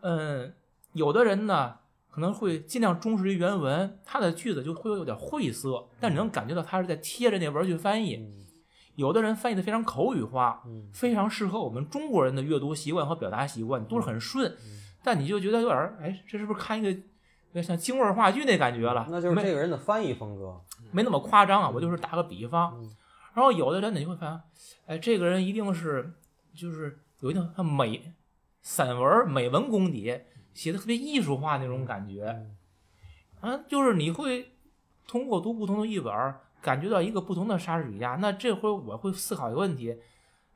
[0.00, 0.54] 嗯，
[0.92, 1.76] 有的人呢
[2.10, 8.16] 可能会尽量忠实于原文，他的句子就会有点晦涩，但你能感觉到他是在贴着那文儿去翻译。
[8.16, 8.46] 嗯
[8.96, 14.56] 有的人翻译的非常口语化，嗯非常适合我们中国人的阅读习惯和表达习惯，都是很顺。
[15.04, 16.98] 但你就觉得有点儿，哎，这是不是看一个有
[17.52, 19.06] 点像京味儿话剧那感觉了？
[19.10, 20.58] 那就是这个人的翻译风格。
[20.92, 22.72] 没那么夸张啊，我就是打个比方。
[22.80, 22.90] 嗯
[23.36, 26.14] 然后有的人呢，你会发现，哎，这个人一定是
[26.54, 28.14] 就是有一定像美
[28.62, 30.22] 散文美文功底，
[30.54, 32.46] 写的特别艺术化那种感觉。
[33.42, 34.52] 啊，就是你会
[35.06, 38.16] 通过读不同的译本儿，感觉到一个不同的莎士比亚。
[38.16, 39.98] 那这回我会思考一个问题，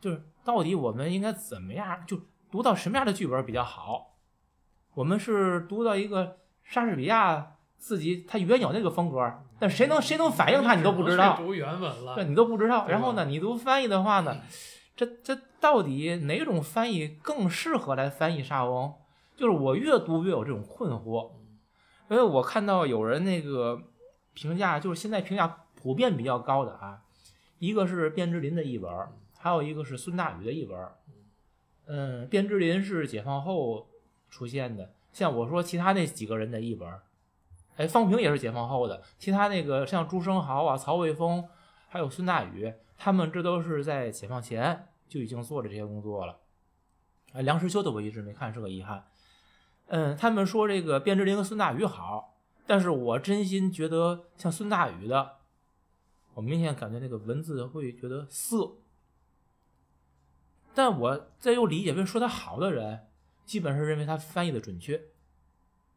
[0.01, 2.18] 就是到底我们应该怎么样，就
[2.51, 4.16] 读到什么样的剧本比较好？
[4.95, 9.18] 我们是读到一个莎士比亚自己他原有那个风格，
[9.61, 11.36] 但谁能谁能反映他，你都不知道。
[11.36, 12.88] 读原文了对，你都不知道。
[12.88, 14.40] 然后呢，你读翻译的话呢，
[14.96, 18.94] 这这到底哪种翻译更适合来翻译沙翁？
[19.36, 21.30] 就是我越读越有这种困惑，
[22.08, 23.80] 因为我看到有人那个
[24.32, 27.00] 评价，就是现在评价普遍比较高的啊，
[27.58, 28.92] 一个是卞之琳的译文，
[29.38, 30.88] 还有一个是孙大宇的译文。
[31.86, 33.88] 嗯，卞之琳是解放后
[34.28, 36.88] 出现的，像我说其他那几个人的译本，
[37.81, 41.49] 哎，方平也是解放后的，其他那个像朱生豪啊、曹卫峰，
[41.89, 46.41] 还有孙大宇，他们这都是在解放前就已经做了这些工作了。
[47.33, 49.07] 哎，梁实秋的我一直没看，是个遗憾。
[49.87, 55.39] 嗯，他们说这个卞之琳和孙大宇好，但是我真心觉得像孙大宇的，
[56.35, 58.72] 我明显感觉那个文字会觉得涩。
[60.74, 63.07] 但我再又理解为说他好的人，
[63.47, 65.01] 基本是认为他翻译的准确。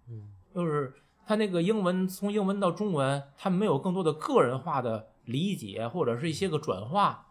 [0.07, 0.93] 嗯，就是
[1.25, 7.27] 他那个英文从英文到中文，他没有更多的个人化的理解或者是一些个转化，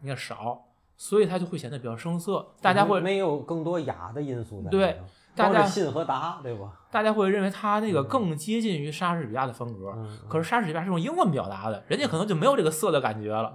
[0.00, 0.64] 应该少，
[0.96, 2.54] 所以他就会显得比较生涩。
[2.60, 4.70] 大家会没有更多雅的因素在里头。
[4.70, 5.00] 对
[5.34, 6.80] 大家信和达，对吧？
[6.90, 13.52] 大家会认为他那个更接近于莎士比亚的风格，嗯可是莎士比亚是用英文表达的，人家可能就没有这个色的感觉了。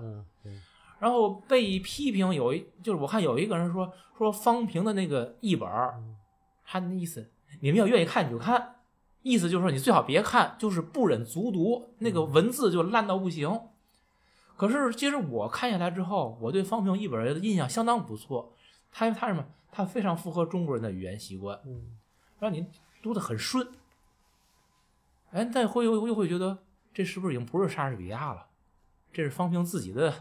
[1.00, 6.00] 然后被批评有一就是我看有一个人说说方平的那个译本儿，
[6.64, 8.76] 他的意思你们要愿意看你就看，
[9.24, 13.62] 意思就是说你最好别看，就是不忍卒读，那个文字就烂到不行。
[14.58, 18.54] 可是其实我看下来之后，我对方平一本的印象相当不错，
[18.92, 19.46] 他他什么？
[19.72, 21.98] 他非常符合中国人的语言习惯，嗯
[22.40, 22.68] 让你
[23.02, 23.68] 读的很顺。
[25.32, 26.58] 哎，但会又又会觉得
[26.94, 28.48] 这是不是已经不是莎士比亚了？
[29.14, 30.14] 这是方平自己的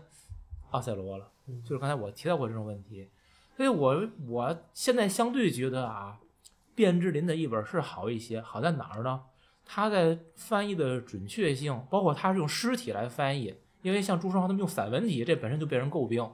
[0.70, 1.32] 奥赛罗了。
[1.64, 3.08] 就是刚才我提到过这种问题，
[3.56, 6.20] 所以我我现在相对觉得啊，
[6.74, 9.22] 卞之琳的译本是好一些，好在哪儿呢？
[9.64, 16.28] 他在翻译的准确性，包括他是用诗体来翻译，因为像朱生豪他们用散文体，这本身就被人诟病，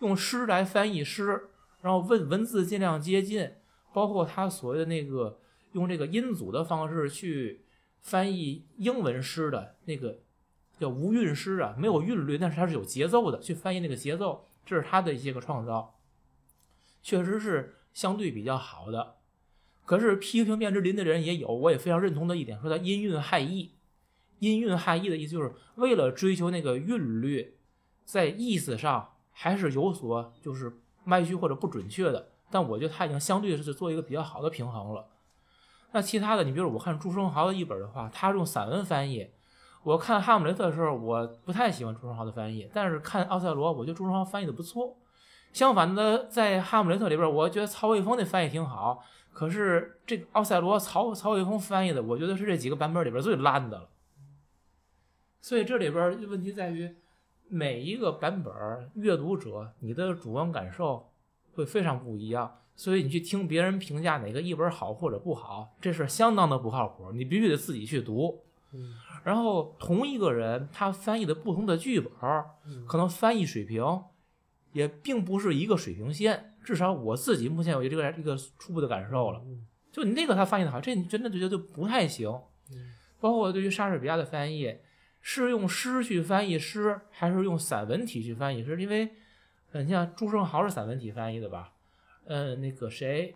[0.00, 1.48] 用诗来翻译诗，
[1.80, 3.50] 然后文文字尽量接近，
[3.92, 5.40] 包括他所谓的那个
[5.72, 7.64] 用这个音组的方式去
[8.00, 10.20] 翻译英文诗的那个
[10.78, 15.98] 叫无韵诗啊，没有韵律，但是它是有节奏的，去翻译那个节奏，这是他的一些个创造，
[17.02, 19.16] 确实是相对比较好的。
[19.88, 23.72] 可是批评卞之琳的人也有，我也非常认同的一点，说他音韵害意。
[24.38, 27.56] 音韵害意的意思就是为了追求那个韵律，
[28.04, 32.28] 在意思上还是有所就是歪曲或者不准确的。
[32.50, 35.06] 但我觉得他已经相对是做一个比较好的平衡了。
[35.92, 39.30] 那其他的，你比如我看朱生豪的译本的话，他用散文翻译。
[39.84, 44.98] 我看《哈姆雷特》的时候，我不太喜欢朱生豪的翻译，但是看《奥赛罗》，我觉得朱生豪翻译的不错。
[45.54, 49.02] 相反的，在《哈姆雷特》里边，我觉得曹卫峰的翻译挺好。
[49.38, 53.88] 可是这个奥赛罗曹曹伟峰翻译的，我觉得是这几个版本里边最烂的了。
[55.40, 56.92] 所以这里边问题在于，
[57.46, 58.52] 每一个版本
[58.94, 61.12] 阅读者你的主观感受
[61.52, 68.42] 会非常不一样，所以你去听别人评价哪个译本好或者不好，这是相当的不靠谱，你必须得自己去读。
[68.72, 72.12] 嗯然后同一个人他翻译的不同的剧本，
[72.88, 74.02] 可能翻译水平
[74.72, 76.56] 也并不是一个水平线。
[76.68, 79.40] 至少我自己目前有这个一个初步的感受了。
[79.90, 82.30] 就你那个他翻译的好，这你真的就觉得就不太行。
[83.18, 84.76] 包括对于莎士比亚的翻译，
[85.22, 88.78] 是用诗去翻译诗，还是用散文体去翻译是？
[88.78, 89.08] 因为，
[89.72, 91.72] 呃，你像朱生豪是散文体翻译的吧？
[92.26, 93.34] 嗯，那个谁，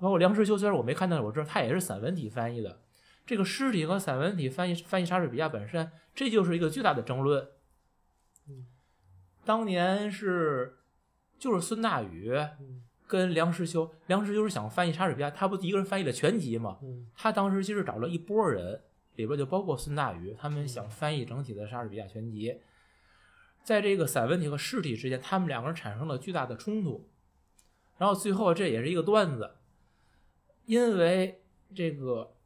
[0.00, 2.80] 包括梁实秋，虽然我没看到，我知道他也是散文体翻译的。
[3.24, 7.46] 这个诗体和散文体翻译翻译莎士比亚本身，这就是一个巨大的争论。
[9.44, 10.78] 当年是
[11.42, 12.32] 就是孙大宇
[13.08, 16.78] 跟梁实秋，梁实秋是想翻译莎士比亚，他不一个人翻译了全集嘛？
[16.80, 18.80] 嗯他当时其实找了一波人，
[19.16, 22.60] 里边就包括孙大宇，他们想翻译整体的莎士比亚全集。
[23.64, 27.10] 在这个散文体和诗体之间，他们两个人产生了巨大的冲突。
[27.98, 29.56] 然后最后这也是一个段子，
[30.66, 31.42] 因为
[31.74, 32.36] 这个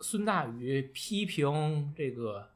[0.00, 2.48] 孙大宇批评这个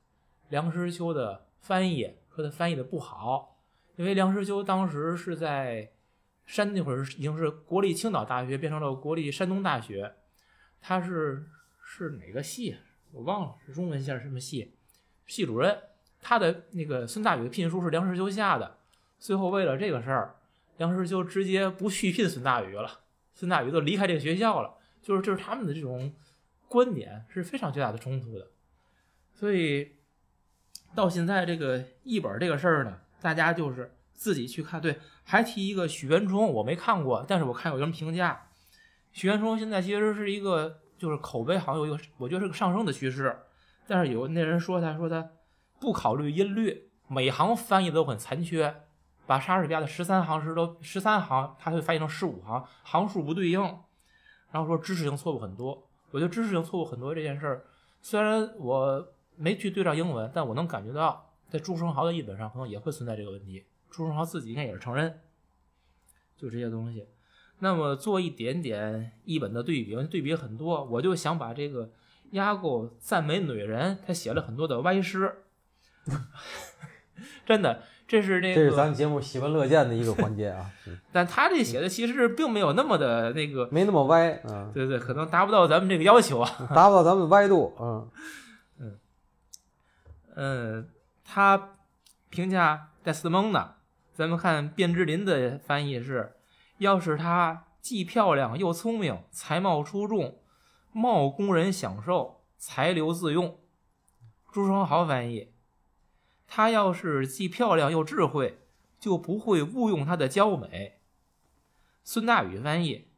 [0.49, 3.52] 梁实秋的翻译，说他翻译的不好，
[4.03, 5.93] 因为梁实秋当时是在
[6.45, 10.13] 山那会儿已经是国立青岛大学变成了国立山东大学，
[10.81, 11.47] 他是
[11.81, 12.79] 是哪个系？
[13.13, 14.75] 我忘了是中文系还是什么系？
[15.29, 15.79] 系主任，
[16.21, 18.79] 他的那个孙大宇的聘书是梁实秋下的，
[19.21, 20.35] 最后为了这个事儿，
[20.79, 23.03] 梁实秋直接不续聘孙大宇了，
[23.35, 26.13] 孙大宇都离开这个学校了，就是就是他们的这种
[26.67, 28.51] 观点是非常巨大的冲突的，
[29.33, 29.93] 所以
[30.93, 34.81] 到现在这个译本这个事儿呢，大家就是自己去看。
[34.81, 38.49] 对，还提一个许渊冲，我没看过，但是我看有人评价，
[39.13, 43.37] 许渊冲现在其实是一个就是口碑好像有一个，我觉得是个上升的趋势。
[43.87, 45.31] 但是有那人说他说他
[45.81, 48.75] 不考虑音律，每行翻译都很残缺，
[49.27, 53.61] 把莎士比亚的十三行诗都十三行，他会翻译成十五行，行数不对应，
[54.51, 55.89] 然后说知识性错误很多。
[56.11, 57.65] 我觉得知识性错误很多这件事儿，
[58.01, 63.67] 虽然我没去对照英文，但我能感觉到在朱生豪的译本上可能也会存在这个问题。
[63.91, 65.21] 朱生豪自己应该也是承认，
[66.35, 67.07] 就这些东西。
[67.59, 71.91] 那么做一点点译本的对比，对比很多，我就想把这个
[72.31, 75.43] 压过赞美女人，他写了很多的歪诗，
[77.45, 86.51] 真的，这是那个，这是咱们节目喜闻乐见的一个环节啊，嗯 但他这写的其实并没有那么的那个，没那么歪，嗯，对对，可能达不到咱们这个要求啊。
[86.75, 88.11] 达不到咱们歪度，嗯
[90.35, 90.89] 嗯，
[91.35, 91.79] 他
[92.29, 93.77] 评价戴斯蒙的，
[94.13, 96.37] 咱们看卞之琳的翻译是：
[96.77, 100.43] 要是她既漂亮又聪明，才貌出众，
[100.93, 103.59] 貌供人享受，才留自用。
[104.53, 105.55] 朱生豪翻译：
[106.47, 108.59] 她要是既漂亮又智慧，
[109.01, 111.01] 就不会误用她的娇美。
[112.05, 113.09] 孙大宇翻译：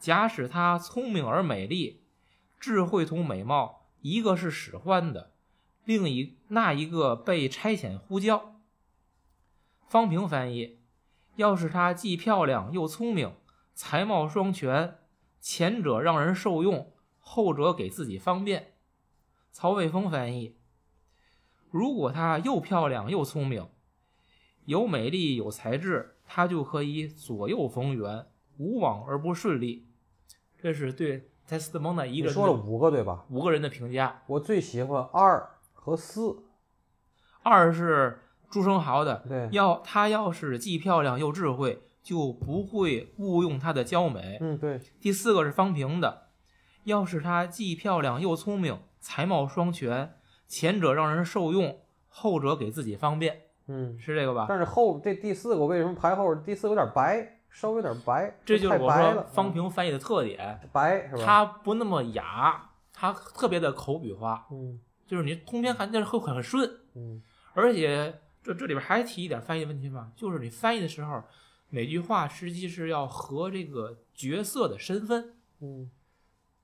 [0.00, 2.02] 假使她聪明而美丽，
[2.58, 5.35] 智慧同美貌，一个是使唤的。
[5.86, 8.56] 另一那一个被差遣呼叫。
[9.86, 10.80] 方平翻译：
[11.36, 13.32] 要是她既漂亮又聪明，
[13.72, 14.98] 才貌双全，
[15.40, 18.74] 前者让人受用，后者给自己方便。
[19.52, 20.56] 曹卫峰翻译：
[21.70, 23.68] 如果她又漂亮又聪明，
[24.64, 28.26] 有美丽有才智，她就可以左右逢源，
[28.58, 29.86] 无往而不顺利。
[30.58, 33.24] 这是对泰斯特蒙的一个你说了五个对吧？
[33.30, 34.24] 五个人的评价。
[34.26, 35.48] 我最喜欢二
[35.86, 36.42] 和思，
[37.44, 38.18] 二是
[38.50, 44.36] 朱生豪的，对，要他要是既漂亮又智慧，就不会误用他的娇美。
[44.40, 46.30] 嗯对，第四个是方平的，
[46.82, 50.16] 要是她既漂亮又聪明，才貌双全，
[50.48, 51.78] 前者让人受用，
[52.08, 54.46] 后者给自己方便，嗯，是这个吧？
[54.48, 56.34] 但是后这第四个为什么排后？
[56.34, 61.22] 第四个有点白，稍微有点白，这就是我说方平翻译的特点，白是吧？
[61.24, 66.68] 他不那么雅，他特别的口语化，嗯就是你通篇看，但是会很顺。
[66.94, 67.22] 嗯
[67.54, 71.22] 而且这这里边还提一点翻译问题嘛，就是你翻译的时候，
[71.70, 75.90] 每句话实际是要和这个角色的身份，嗯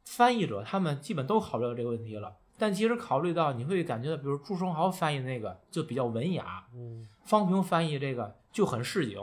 [0.05, 2.37] 翻译者他们基本都考虑到这个问题了。
[2.59, 9.19] 但其实考虑到，你会感觉到，比如朱生豪翻译那个就比较文雅，嗯，方平翻译这个就很市井，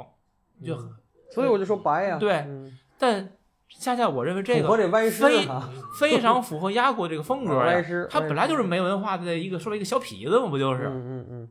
[0.66, 0.94] 就很。
[1.32, 3.32] 所以我就说白呀，对嗯但
[3.70, 4.68] 恰恰我认为这个
[5.12, 8.08] 非啊，非常符合压过这个风格呀。
[8.10, 10.84] 他本来就是没文化的一个，说一个小痞子嘛，不就是？
[10.84, 11.50] 嗯嗯嗯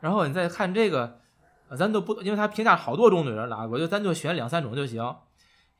[0.00, 1.20] 然后你再看这个，
[1.68, 5.16] 呃咱都不，因为他评价好多种女人了啊，我就咱就选两三种就行。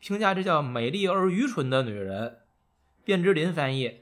[0.00, 2.38] 评价这叫美丽而愚蠢的女人，
[3.04, 4.00] 卞之琳翻译：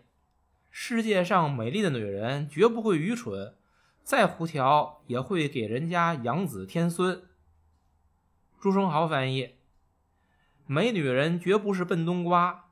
[0.71, 3.55] 世界上美丽的女人绝不会愚蠢，
[4.03, 7.23] 再胡调也会给人家养子添孙。
[8.59, 9.56] 朱生豪翻译：
[10.67, 12.71] 美女人绝不是笨冬瓜，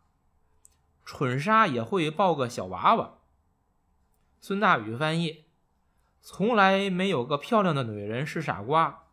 [1.05, 3.19] 蠢傻也会抱个小娃娃。
[4.41, 5.45] 孙大宇翻译。
[6.27, 9.09] 从来没有个漂亮的女人是傻瓜，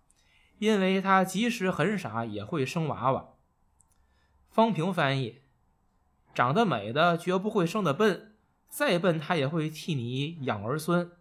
[0.59, 3.33] 因为她即使很傻也会生娃娃。
[4.49, 5.41] 方平翻译：
[6.33, 8.37] 长得美的绝不会生得笨，
[8.69, 11.11] 再笨她也会替你养儿孙。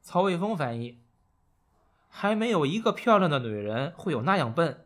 [0.00, 1.02] 曹卫峰翻译：
[2.08, 4.85] 还没有一个漂亮的女人会有那样笨，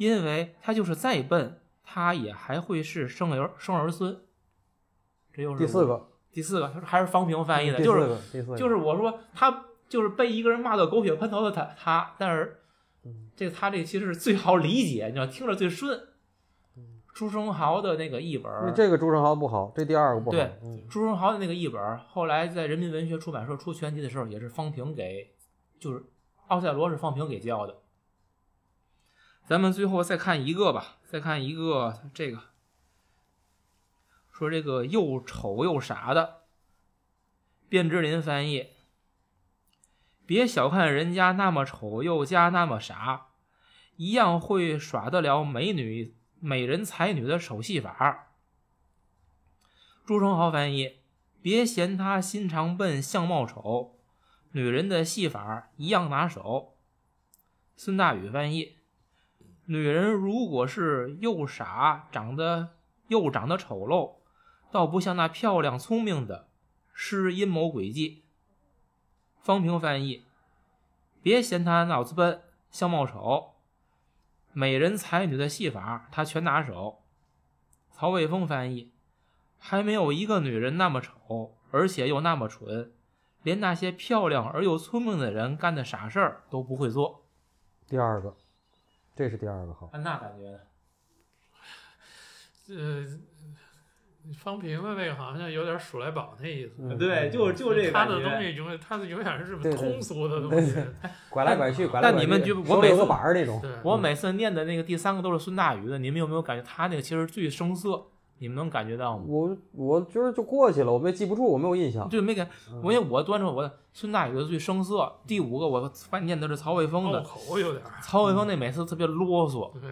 [0.00, 4.18] 因为他就是再笨，他也还会是生儿生儿孙。
[5.30, 12.60] 这又是第四个第四个，还是方平翻译的，就是就是我说他就是被一个人骂到狗血喷头的他他，但是
[13.04, 16.00] 嗯这个他这其实是最好理解，你知道听着最顺。
[17.12, 25.30] 朱生豪的那个译本儿，这个朱生豪不好，这第二个不好，对嗯朱生豪的那个译本儿，后来在人民文学出版社出全集的时候，也是方平给，
[25.78, 26.02] 就是
[26.46, 27.76] 奥赛罗是方平给教的。
[29.46, 32.40] 咱们最后再看一个吧，再看一个这个，
[34.30, 36.42] 说这个又丑又傻的，
[37.68, 38.68] 卞之琳翻译。
[40.24, 43.30] 别小看人家那么丑又加那么傻，
[43.96, 48.28] 一样会耍得了美女美人才女的手戏法。
[50.06, 51.00] 朱生豪翻译：
[51.42, 53.98] 别嫌他心肠笨，相貌丑，
[54.52, 56.76] 女人的戏法一样拿手。
[57.76, 58.76] 孙大宇翻译：
[59.70, 62.70] 女人如果是又傻，长得
[63.06, 64.16] 又长得丑陋，
[64.72, 66.48] 倒不像那漂亮聪明的，
[66.92, 68.24] 施阴谋诡计。
[69.38, 70.24] 方平翻译：
[71.22, 72.42] 别嫌她脑子笨，
[72.72, 73.52] 相貌丑，
[74.52, 77.04] 美人才女的戏法她全拿手。
[77.92, 78.90] 曹卫峰翻译：
[79.56, 82.92] 还没有一个女人那么丑，而且又那么蠢，
[83.44, 87.28] 连那些漂亮而又聪明的人干的傻事儿都不会做。
[87.86, 88.36] 第二个，
[89.20, 89.90] 这是第二个好。
[89.92, 90.58] 按那感觉呢？
[92.70, 93.04] 呃，
[94.32, 96.76] 方平的那个好像有点鼠来宝那意思。
[96.78, 98.06] 嗯对，就就这个他。
[98.06, 100.74] 的东西永远，他的永远是通俗的东对西。
[101.28, 102.16] 拐来拐去，拐来拐去。
[102.16, 108.06] 那你们觉得我每次板儿那种，我每次念的那个第三个都是孙大宇的，你们有没有感觉他那个其实最生涩？
[108.40, 109.24] 你们能感觉到吗？
[109.28, 112.08] 我我觉得就过去了，我没记不住，我没有印象。
[112.08, 112.48] 对，没感，
[112.82, 115.12] 我因为我端着我的孙大宇的最生涩。
[115.26, 117.84] 第五个我发现念的是曹卫峰拗的，口有点。
[118.02, 119.90] 曹卫峰那每次特别啰嗦、对，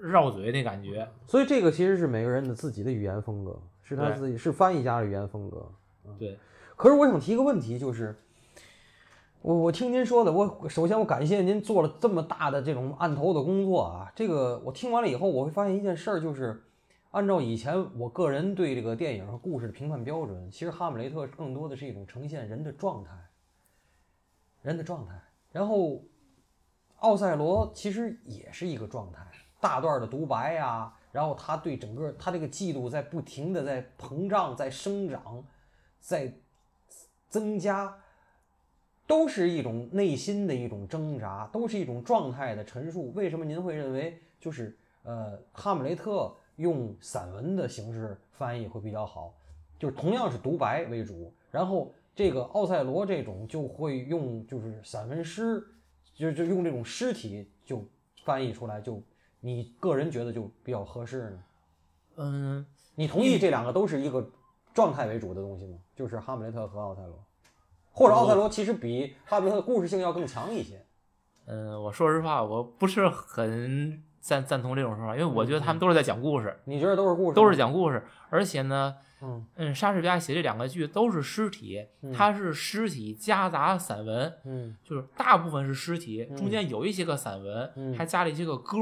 [0.00, 1.08] 绕嘴那感觉。
[1.26, 5.68] 所以这个其实是每个人的自己的语言风格，是他自己是翻译家的语言风格。
[6.16, 6.38] 对，
[6.76, 8.16] 可是我想提一个问题，就是
[9.42, 14.12] 我我听您说的，我首先我感谢您做了这么大的这种案头的工作啊。
[14.14, 16.62] 这个我听完了以后，我会发现一件事儿，就是
[17.10, 23.10] 按照以前我个人对这个电影和故事的评判标准，其实《哈姆雷特》更多的是一种呈现人的状态，
[24.60, 25.14] 人的状态。
[25.50, 26.02] 然后
[26.98, 29.26] 奥赛罗其实也是一个状态，
[29.58, 35.42] 大段的独白呀、然后他对整个他这个嫉妒在不停的在膨胀，在生长，
[35.98, 36.30] 在
[37.30, 37.96] 增加，
[39.06, 43.10] 都是一种内心的一种挣扎，都是一种状态的陈述。
[43.12, 49.34] 为什么您会认为就是呃，哈姆雷特用散文的形式翻译会比较好？
[49.78, 55.64] 就是同样是独白为主，然后这个奥赛罗这种就会用就是散文诗，
[56.14, 57.84] 就就用这种诗体就
[58.24, 59.02] 翻译出来，就
[59.40, 61.44] 你个人觉得就比较合适呢？
[62.16, 64.28] 嗯，你同意这两个都是一个
[64.74, 65.78] 状态为主的东西吗？
[65.94, 67.24] 就是哈姆雷特和奥赛罗，
[67.92, 70.84] 或者奥赛罗其实比哈姆雷特的故事性要更强一些。
[71.46, 77.34] 嗯，我说实话，我不是很赞赞同这种说法，因为我觉得他们都是在讲故事，你觉得都是故事？
[77.34, 79.46] 都是讲故事，而且呢，嗯。
[79.56, 81.82] 嗯，莎士比亚写这两个剧都是诗体，
[82.14, 84.76] 它是诗体夹杂散文，嗯。
[84.84, 87.96] 就是大部分是诗体，中间有一些个散文，嗯。
[87.96, 88.76] 还加了一些个歌，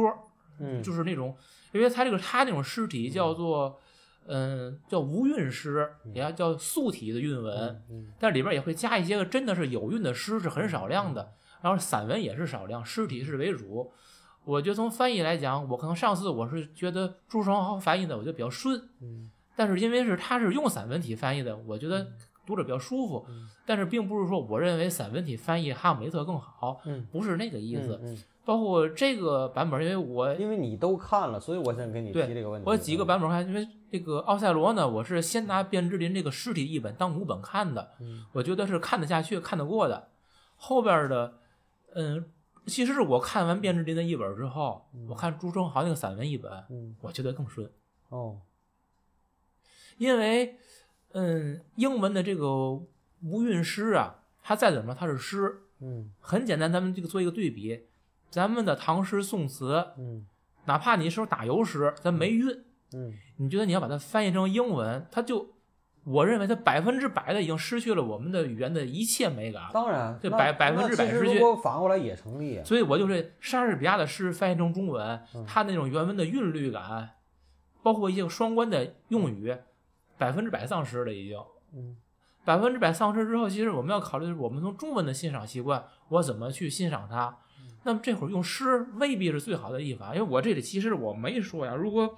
[0.59, 1.37] 嗯，就是那种，
[1.71, 3.79] 因为它这个它那种诗体叫做，
[4.27, 13.93] 嗯，叫无韵诗，也要叫素体的韵文，嗯但里边也会加一些个真的是有韵的诗，是很少量的，然后散文也是少量，诗体是为主。
[14.47, 22.07] 我觉得从翻译来讲，我可能上次我是觉得朱双豪翻译的，我觉得比较顺，嗯但是因为是他是用散文体翻译的，我觉得
[22.47, 23.27] 读着比较舒服。
[23.67, 27.99] 但是并不是说我认为散文体翻译哈姆雷特更好，嗯不是那个意思。
[28.03, 32.69] 嗯，包括这个版本，因为我因为你都看了，所以我想跟你提这个问题。
[32.69, 40.09] 我几个版本看，因为这个奥赛罗呢，我是先拿卞之琳这个实体译本当母本看的，嗯我觉得是看得下去、看得过的。
[40.55, 41.35] 后边的，
[41.95, 42.25] 嗯，
[42.67, 46.95] 其实是我看完卞之琳的译本之后，我看朱生豪那个散文译本，嗯。
[47.01, 47.71] 我觉得更顺，
[48.09, 48.41] 哦，
[49.99, 50.59] 因为，
[51.13, 52.73] 嗯，英文的这个
[53.23, 56.11] 无韵诗啊，它再怎么它是诗，嗯。
[56.21, 57.87] 很简单，咱们这个做一个对比，
[58.31, 60.27] 咱们的唐诗宋词，嗯。
[60.65, 62.65] 哪怕你是首打油诗，咱没韵。
[62.93, 63.15] 嗯。
[63.37, 65.55] 你觉得你要把它翻译成英文，它就，
[66.07, 69.65] 我认为它百分之百的已经失去了我们的语言的一切美感。
[69.75, 72.65] 当然，这百百分之百失去如果反过来也成立啊。
[72.65, 77.11] 所以我就是莎士比亚的诗翻译成中文，嗯它那种原文的韵律感，
[77.83, 79.57] 包括一些双关的用语，
[80.17, 81.39] 百分之百丧失了已经。
[81.75, 81.97] 嗯
[82.45, 87.37] 百分之百丧失之后，其实我们要考虑的是我们从中文的欣赏习惯，我怎么去欣赏它。
[87.83, 91.75] 那么这会儿用诗未必是最好的译法，因为我这里其实我没说呀。
[91.75, 92.17] 如果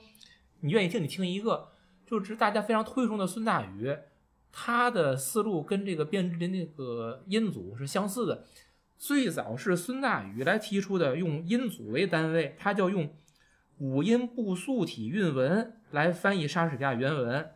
[0.60, 1.68] 你愿意听，你听一个，
[2.08, 3.96] 就是大家非常推崇的孙大宇，
[4.50, 8.44] 他的思路跟这个卞之琳那个音组是相似的。
[8.96, 13.14] 最早是孙大宇来提出的，用音组为单位，他叫用
[13.78, 17.50] 五音部素体韵文来翻译莎士比亚原文。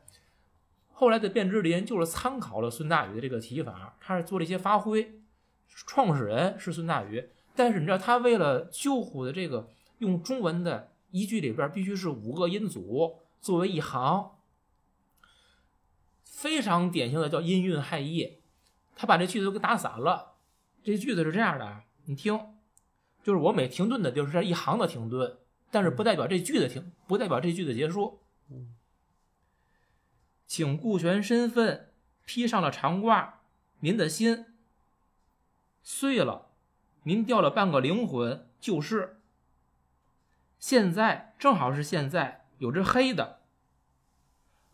[0.92, 5.20] 后来的卞之琳就是参考了孙大宇的这个提法，他是做了一些发挥。
[5.66, 14.32] 创始人是孙大宇，但是你知道他为了救护的这个用中文的一句里边必须是五个音组作为一行，
[16.43, 18.40] 非常典型的叫音韵害意。
[18.97, 20.32] 他把这句子都给打散了。
[20.82, 22.36] 这句子是这样的，你听，
[23.22, 25.38] 就是我每停顿的地儿是一行的停顿，
[25.70, 28.18] 但是不代表这句子停，不代表这句子结束。
[30.49, 31.93] 请顾全身份
[32.24, 33.34] 披上了长褂，
[33.78, 34.47] 您的心
[35.84, 36.49] 碎了，
[37.05, 39.20] 您掉了半个灵魂，就是。
[40.59, 43.41] 现在正好是现在，有只黑的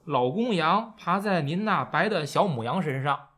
[0.08, 3.28] 老公羊爬在您那白的小母羊身上。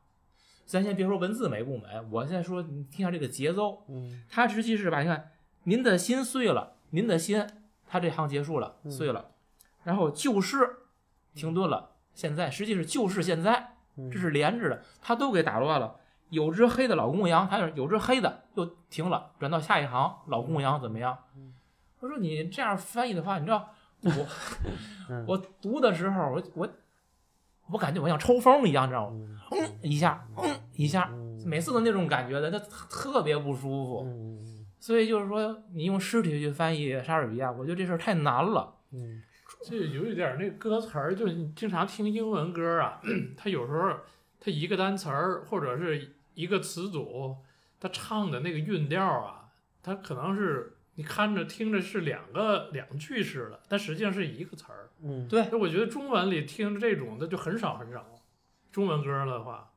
[0.65, 5.33] 咱先别说文字美不美，我现在说你听下这个节奏，嗯它实际是吧你看，
[5.65, 7.45] 您的心碎了，您的心，
[7.89, 9.33] 它这行结束了，嗯碎了，
[9.83, 10.59] 然后就是
[11.35, 15.97] 停顿了，现在实际是就是现在，嗯这是连着的，它都给打乱了。
[16.29, 21.19] 有只黑的老公羊，它有有只黑的又停了，转到下一行，老公羊怎么样？
[21.35, 21.53] 嗯
[21.99, 24.27] 我说你这样翻译的话，你知道我
[25.09, 26.69] 嗯我读的时候，我我
[27.73, 29.17] 我感觉我像抽风一样，你知道吗？
[29.17, 34.03] 嗯嗯一下，嗯一下，嗯每次都那种感觉的，它特别不舒服。
[34.07, 38.75] 嗯所以就是说，你用尸体去翻译莎士比亚，我觉得这事儿太难了。
[38.93, 39.23] 嗯
[39.63, 42.99] 这有一点儿那歌词儿，就是你经常听英文歌啊，
[43.37, 43.95] 它有时候
[44.41, 47.37] 它一个单词儿或者是一个词组，
[47.79, 49.51] 它唱的那个韵调啊，
[49.83, 54.91] 它可能是你看着听着是两个两句式的，但实际上是一个词儿。
[55.03, 58.05] 嗯，对所以我觉得中文里听着这种的就很少很少，
[58.71, 59.73] 中文歌的话，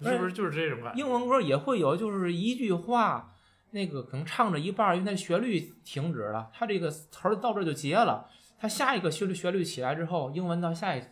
[0.00, 0.98] 是不是就是这种感觉？
[0.98, 3.34] 英文歌也会有，就是一句话，
[3.72, 11.04] 那个可能唱着一半儿，因为它旋律停止了，它这个词儿到这儿就结了，它下一个旋律旋律起来之后，英文到下一，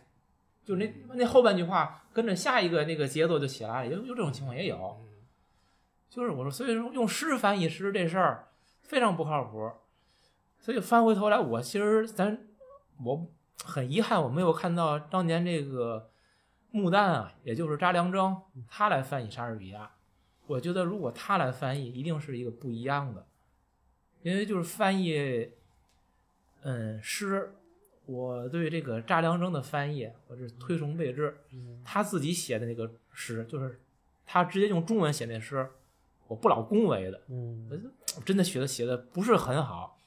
[0.65, 4.75] 就那那后半句话跟着下一个那个节奏就起来了，有有这种情况也有。
[5.01, 5.07] 嗯
[6.09, 8.49] 就是我说，所以说用诗翻译诗这事儿
[8.91, 9.71] 非常不靠谱。
[10.59, 12.37] 所以翻回头来，我其实咱
[13.01, 13.25] 我
[13.63, 16.11] 很遗憾，我没有看到当年这个
[16.71, 18.37] 穆旦啊，也就是查良铮，
[18.67, 19.89] 他来翻译莎士比亚。
[20.45, 23.25] 我觉得如果他来翻译，一定是一个不一样的，
[24.23, 25.51] 因为就是翻译，
[26.63, 27.55] 嗯，诗，
[28.05, 31.37] 我对这个查良铮的翻译，我是推崇备至。
[31.85, 33.79] 他自己写的那个诗，就是
[34.25, 35.65] 他直接用中文写那诗，
[36.27, 37.77] 我不老恭维的，嗯我
[38.25, 39.99] 真的写的写的不是很好，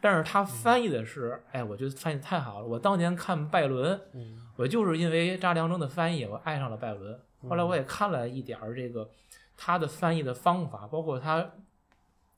[0.00, 2.66] 但是他翻译的是，哎，我觉得翻译得太好了。
[2.66, 4.38] 我当年看拜伦，嗯。
[4.56, 7.18] 我就是因为查良铮的翻译，我爱上了拜伦。
[7.48, 9.10] 后来我也看了一点儿这个
[9.56, 11.54] 他的翻译的方法，包括他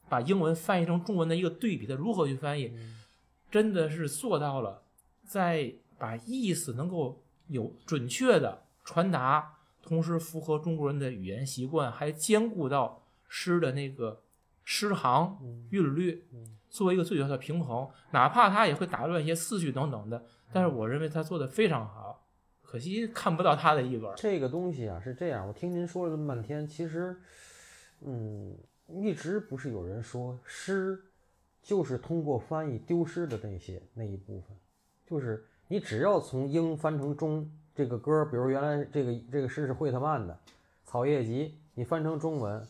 [0.08, 2.72] 把英文翻译成中文的一个对比，他如何去翻译，
[3.50, 4.82] 真的是做到了
[5.26, 14.22] 在把意思能够有准确的传达，同时符合中国人的语言习惯，还兼顾到诗的那个
[14.64, 16.24] 诗行嗯韵律，
[16.70, 22.26] 作为一个最有效的平衡，哪怕他也会打乱一些思绪等等的，但是我认为他做的非常好，
[22.62, 24.10] 可惜看不到他的译本。
[24.16, 27.16] 这个东西啊是这样，我听您说了这么半天，其实，
[28.00, 28.56] 嗯，
[28.88, 30.98] 一直不是有人说诗
[31.62, 34.56] 就是通过翻译丢失的那些那一部分，
[35.06, 40.34] 就是你只要从英翻成中，这个歌儿，比如原来这个这个诗是惠特曼的
[40.84, 42.66] 《草叶集》，你翻成中文，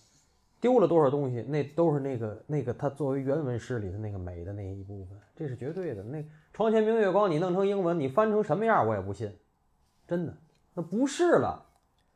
[0.63, 6.05] 丢了多少东西，那都是那个那个它作为原文诗里的那个美的那一部分，这是绝对的。
[6.05, 9.37] 那床前明月光，你弄成英文，你翻成什么样我也不信，
[10.07, 10.33] 真的。
[10.73, 11.67] 那不是了，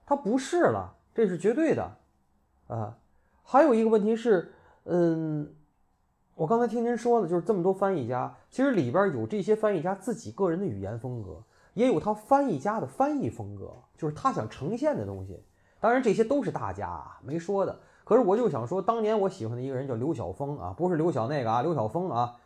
[0.06, 1.96] 它不是了，这是绝对的，
[2.68, 2.96] 啊。
[3.42, 4.52] 还有一个问题是，
[4.84, 5.52] 嗯，
[6.36, 11.42] 我刚才听您说的，就是这么多翻译家，其实里边有这些翻译家自己个人的语言风格，
[11.74, 15.42] 也有他翻译家的翻译风格，就是他想呈现的东西。
[15.80, 17.76] 当然，这些都是大家啊，没说的。
[18.06, 22.36] 可是我就想说，当年我喜欢的一个人叫刘晓峰啊，不是刘晓那个啊，刘晓峰啊。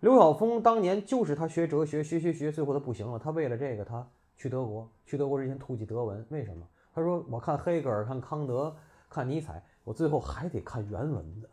[0.00, 6.66] 刘晓峰当年就是他学哲学，学学学，最后他不行了，他为了这个他去德国，去德国之前突击德文，为什么？
[6.94, 8.74] 他说我看黑格尔，看康德，
[9.10, 11.48] 看尼采，我最后还得看原文的。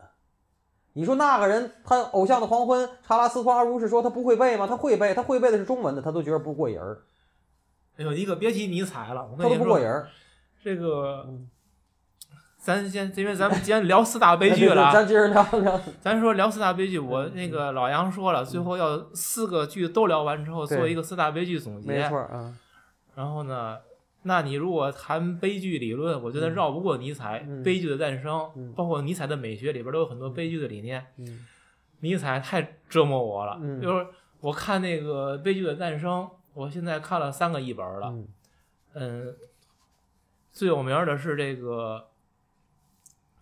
[0.93, 4.65] 你说那个人，他《偶像的黄昏》，查拉斯托阿如是说他不会背吗？
[4.65, 7.03] 他会背，他会背的是中文的，他都觉得不过瘾儿，
[7.97, 10.07] 哎呦，你可别提尼采了，我他跟你说，都不过瘾儿。
[10.63, 11.49] 这个嗯，
[12.67, 15.79] 咱先因为咱们今天聊四大悲剧了啊， 咱接着聊聊。
[16.01, 21.87] 咱说聊四大悲剧，我那个老杨说了，最后要四个剧都聊完之后做一个四大悲剧总结。
[21.87, 22.53] 没错啊，
[23.15, 23.77] 然后呢，
[24.23, 31.05] 那你如果谈悲剧理论，我觉得绕不过尼采嗯《悲剧的诞生》嗯包括尼采的美学里边都有很多悲剧的理念。
[31.19, 31.45] 嗯
[32.01, 34.05] 尼采太折磨我了，嗯就是
[34.41, 36.23] 我看那个《悲剧的诞生》，
[36.53, 38.09] 我现在看了三个译本了。
[38.13, 38.27] 嗯
[38.93, 39.35] 嗯，
[40.51, 42.07] 最有名的是这个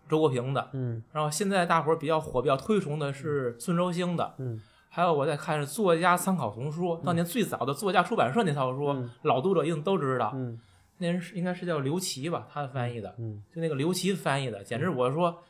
[0.07, 1.03] 周国平的，嗯。
[1.11, 4.61] 然后现在大伙儿比较火、比较推崇的是孙周兴的，嗯。
[4.89, 10.59] 还有我在看是作家参考丛书，当年最早的作家出版社那套书，嗯老读者一定都知道，嗯。
[10.97, 13.43] 那人是应该是叫刘琦吧，他翻译的，嗯。
[13.53, 15.43] 就那个刘琦翻译的，简直我说，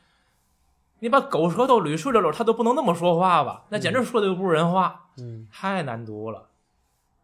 [0.98, 3.64] 你把狗舌头捋顺溜溜，他都不能那么说话吧？
[3.68, 6.48] 那简直说的又不是人话，嗯，太难读了。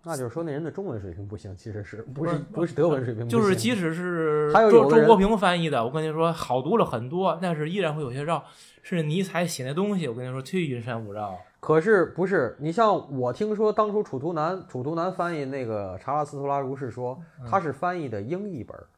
[0.04, 8.44] 那就是说那人的中文水平不行，其实是不不是是不是德文水平不行，就是即使是周周国平翻译的，我跟你说好读了很多，但是依然会有些绕。
[8.84, 11.38] 是尼采写那东西，我跟你说忒云山雾绕。
[11.60, 18.88] 可是不是你像我听说当初楚图南楚图南翻译那个查拉斯图拉如是说嗯他是翻译的英译本儿，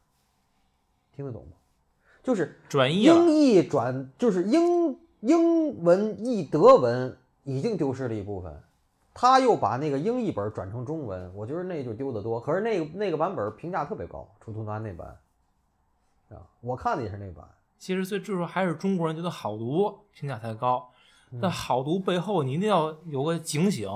[1.15, 1.51] 听得懂吗？
[2.23, 8.51] 就是转译，英译转就是英英文译德文已经丢失了一部分，
[9.17, 12.39] 他又把那个英译本转成中文，我觉得那就丢得多。
[12.39, 15.07] 可是那个那个版本评价特别高，出图南那版
[16.29, 17.47] 啊，我看的也是那版。
[17.77, 20.91] 其实最至少还是中国人觉得好读，评价才高。
[21.31, 23.89] 嗯但好读背后，你一定要有个警醒，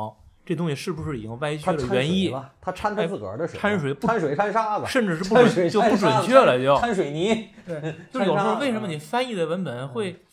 [0.45, 6.75] 这东西是不是已经歪曲了原意，了，他掺他自个儿的水，掺水不掺水掺沙子，甚至是不掺水准就不准确了就。
[6.79, 7.49] 掺水泥。
[7.65, 10.23] 对， 就是有时候为什么嗯你翻译的文本会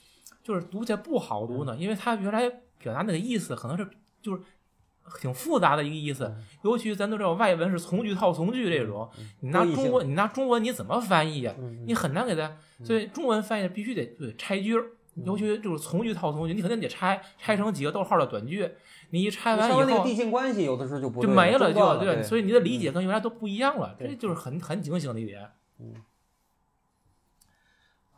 [0.43, 1.77] 就是读起来不好读呢？
[1.77, 2.49] 因为它原来
[2.79, 3.89] 表达那个意思可能是
[4.23, 4.43] 就是
[5.21, 9.09] 挺复杂的一个意思，嗯尤其咱都知道外文是从句套从句这种，
[9.41, 11.55] 你拿中文你拿中文你怎么翻译呀？
[11.59, 14.83] 嗯你很难给它，所以中文翻译必须得对拆句儿。
[14.83, 18.71] 嗯尤其就是从句套从句，你肯定得拆，拆成几个逗号的短句。
[19.09, 25.49] 你一拆完以后你稍微那个递进关系有的时候就不就没了，就对，所以你的理解跟原来都不一样了，对这就是很很警醒的一点。
[25.79, 25.95] 嗯，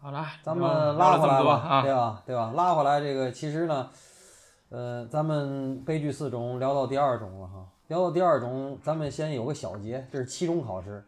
[0.00, 2.22] 好了，咱们拉回来吧，多啊对，吧？
[2.26, 2.52] 对吧？
[2.56, 3.90] 拉回来这个其实呢，
[4.70, 11.02] 呃，咱们悲剧四种聊到第二种了哈，聊到第二种，咱们先有个小结，这是期中考试，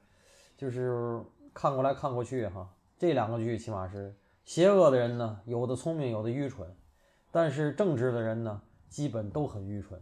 [0.56, 1.20] 就是
[1.52, 2.66] 看过来看过去哈，
[2.98, 4.14] 这两个剧起码是
[4.46, 6.74] 邪恶的人呢，有的聪明，有的愚蠢，
[7.30, 10.00] 但是正直的人呢，基本都很愚蠢。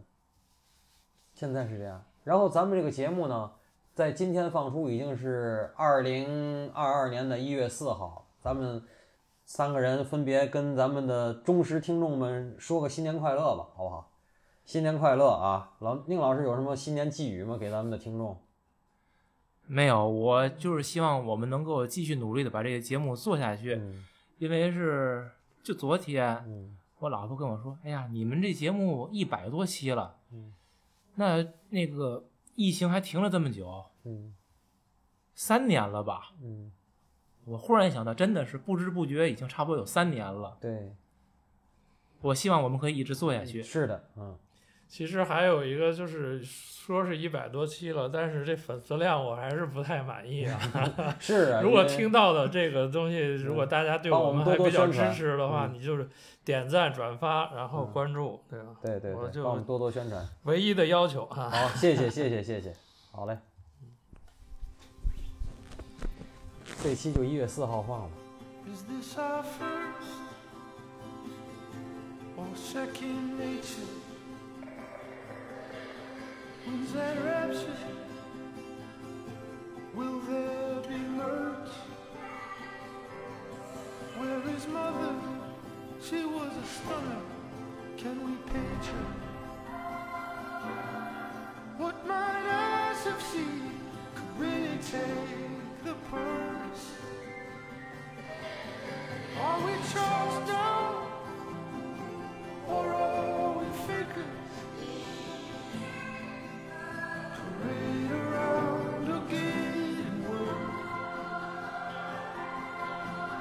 [1.33, 3.51] 现在是这样，然后咱们这个节目呢，
[3.93, 8.81] 在今天放出已经是二零二二年的一月四号，咱们
[9.49, 14.11] 三个人分别跟咱们的忠实听众们说个新年快乐吧，好不好？
[14.63, 15.75] 新年快乐啊！
[15.79, 17.57] 老宁老师有什么新年寄语吗？
[17.57, 18.39] 给咱们的听众？
[19.65, 24.05] 没有，我就是希望我们能够继续努力的把这个节目做下去，嗯
[24.37, 25.27] 因为是
[25.63, 30.53] 就昨天嗯我老婆跟我说，哎呀，你们这节目一百多期了，嗯
[31.15, 32.23] 那那个
[32.53, 34.35] 疫情还停了这么久，嗯
[35.33, 36.33] 三年了吧？
[36.39, 36.71] 嗯，
[37.49, 40.57] 我忽然想到，真的是不知不觉已经差不多有三年了。
[40.61, 40.93] 对，
[42.21, 43.63] 我希望我们可以一直做下去。
[43.63, 44.37] 是的，嗯，
[44.87, 50.59] 其实还有一个就是说是一百多期了，但是这粉丝量我还是不太满意啊。
[51.19, 51.61] 是啊。
[51.61, 56.09] 如果听到的这个东西，如果大家对我们还比较支持的话，嗯你就是
[56.45, 58.75] 点赞、转发，然后嗯关注，对吧？
[58.81, 60.27] 对对对，我就帮我们多多宣传。
[60.43, 61.49] 唯一的要求啊。
[61.49, 62.73] 好，谢谢谢谢谢谢，
[63.11, 63.37] 好嘞。
[66.82, 68.10] 这期就一月四号放了。
[68.66, 70.24] Is this our first
[72.36, 73.88] or second nature?
[76.66, 77.76] When's that rapture?
[79.94, 81.70] Will there be merch?
[84.18, 85.14] Where is mother?
[86.00, 87.22] She was a stunner.
[87.98, 89.06] Can we picture?
[91.78, 93.44] What might us if she
[94.14, 96.57] could really take the purse?
[99.41, 101.07] Are we charged down?
[102.67, 104.25] Or are we fakers?
[107.35, 110.75] Parade around or getting work?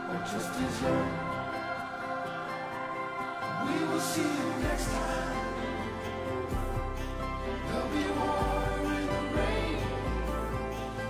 [0.09, 1.09] Or just dessert?
[3.67, 5.37] We will see you next time.
[7.67, 9.79] There'll be war in the rain.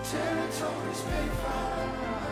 [0.02, 2.28] Territories pay fines